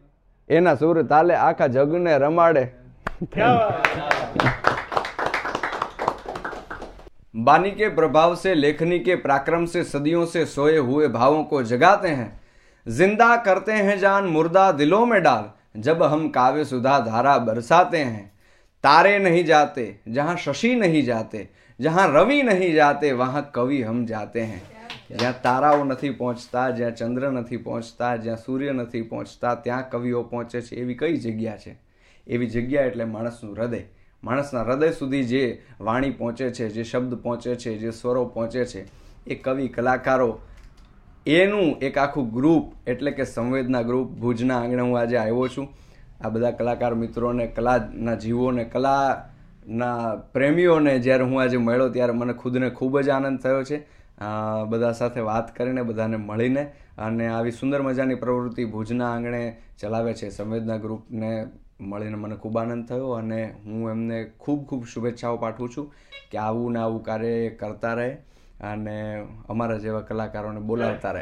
એના 0.50 0.76
સુર 0.76 1.02
તાલે 1.02 1.36
આખા 1.36 1.68
જગને 1.68 2.18
રમાડે. 2.18 2.74
बानी 7.35 7.71
के 7.71 7.89
प्रभाव 7.89 8.35
से 8.37 8.55
लेखनी 8.55 8.99
के 8.99 9.17
पराक्रम 9.17 9.67
से 9.67 9.85
सदियों 9.85 10.25
से 10.27 10.45
सोए 10.47 10.77
हुए 10.79 11.09
भावों 11.09 11.43
को 11.45 11.63
जगाते 11.63 12.09
हैं 12.11 12.31
जिंदा 12.87 13.35
करते 13.37 13.73
हैं 13.73 13.99
जान 13.99 14.25
मुर्दा 14.27 14.71
दिलों 14.73 15.05
में 15.07 15.23
डाल 15.23 15.51
जब 15.81 16.03
हम 16.03 16.29
काव्य 16.29 16.65
सुधा 16.65 16.99
धारा 17.01 17.37
बरसाते 17.39 17.99
हैं 17.99 18.25
तारे 18.85 19.19
नहीं 19.19 19.45
जाते 19.45 19.95
जहाँ 20.09 20.37
शशि 20.37 20.75
नहीं 20.75 21.03
जाते 21.05 21.49
जहाँ 21.81 22.09
रवि 22.13 22.43
नहीं 22.43 22.73
जाते 22.75 23.13
वहाँ 23.13 23.51
कवि 23.55 23.83
हम 23.83 24.05
जाते 24.07 24.41
हैं 24.43 24.63
જ્યાં 25.11 25.33
તારાઓ 25.43 25.85
નથી 25.85 26.11
પહોંચતા 26.13 26.63
જ્યાં 26.71 26.91
ચંદ્ર 26.93 27.31
નથી 27.31 27.59
પહોંચતા 27.59 28.17
જ્યાં 28.17 28.37
સૂર્ય 28.39 28.73
નથી 28.73 29.03
પહોંચતા 29.03 29.55
ત્યાં 29.59 29.85
કવિઓ 29.91 30.23
પહોંચે 30.25 30.61
છે 30.61 30.77
એવી 30.77 30.95
કઈ 30.95 31.17
જગ્યા 31.17 31.57
છે 31.57 31.73
એવી 32.27 32.49
જગ્યા 32.49 32.83
એટલે 32.83 33.07
માણસનું 33.07 33.55
હૃદય 33.55 33.81
માણસના 34.24 34.64
હૃદય 34.64 34.92
સુધી 34.92 35.24
જે 35.24 35.62
વાણી 35.82 36.12
પહોંચે 36.12 36.50
છે, 36.50 36.70
જે 36.70 36.84
શબ્દ 36.84 37.16
પહોંચે 37.16 37.56
છે, 37.56 37.78
જે 37.78 37.92
સ્વરો 37.92 38.26
પહોંચે 38.26 38.66
છે, 38.66 38.86
એ 39.28 39.36
કવિ, 39.36 39.68
કલાકારો, 39.68 40.40
એનું 41.28 41.78
એક 41.82 41.98
આખું 41.98 42.34
ગ્રુપ, 42.34 42.74
એટલે 42.88 43.12
કે 43.12 43.26
સંવેદના 43.26 43.82
ગ્રુપ, 43.82 44.10
ભુજના 44.10 44.60
આંગણે 44.62 44.82
હું 44.82 45.00
આજે 45.00 45.18
આવ્યો 45.18 45.48
છું. 45.48 45.68
આ 46.22 46.30
બધા 46.30 46.52
કલાકાર 46.52 46.96
મિત્રોને, 46.96 47.48
કલાના 47.48 48.16
જીવોને, 48.16 48.64
કલાના 48.64 50.16
પ્રેમીઓને 50.16 51.00
જ્યારે 51.00 51.24
હું 51.24 51.42
આજે 51.42 51.58
મળ્યો 51.58 51.90
ત્યારે 51.90 52.14
મને 52.14 52.34
ખુદને 52.34 52.70
ખૂબ 52.70 53.00
જ 53.00 53.10
આનંદ 53.10 53.40
થયો 53.40 53.64
છે. 53.64 53.78
બધા 54.70 54.92
સાથે 54.92 55.20
વાત 55.20 55.56
કરીને, 55.56 55.82
બધાને 55.82 56.18
મળીને 56.18 56.64
અને 56.98 57.28
આવી 57.28 57.52
સુંદર 57.52 57.82
મજાની 57.82 58.16
પ્રવૃત્તિ 58.16 58.66
ભુજના 58.66 59.12
આંગણે 59.14 59.58
ચલાવે 59.82 60.14
છે. 60.14 60.30
સંવેદના 60.30 60.78
ગ્રુપને 60.78 61.48
મળીને 61.80 62.18
મને 62.18 62.36
ખૂબ 62.38 62.56
આનંદ 62.56 62.88
થયો 62.88 63.14
અને 63.14 63.40
હું 63.64 63.90
એમને 63.92 64.18
ખૂબ 64.38 64.66
ખૂબ 64.66 64.86
શુભેચ્છાઓ 64.86 65.38
પાઠવું 65.38 65.70
છું 65.70 65.88
કે 66.32 66.38
આવું 66.40 66.74
ને 66.74 66.80
આવું 66.80 67.04
કાર્ય 67.04 67.32
કરતા 67.58 67.96
રહે 67.96 68.10
અને 68.64 68.96
અમારા 69.48 69.80
જેવા 69.80 70.02
કલાકારોને 70.04 70.60
બોલાવતા 70.62 71.14
રહે. 71.14 71.22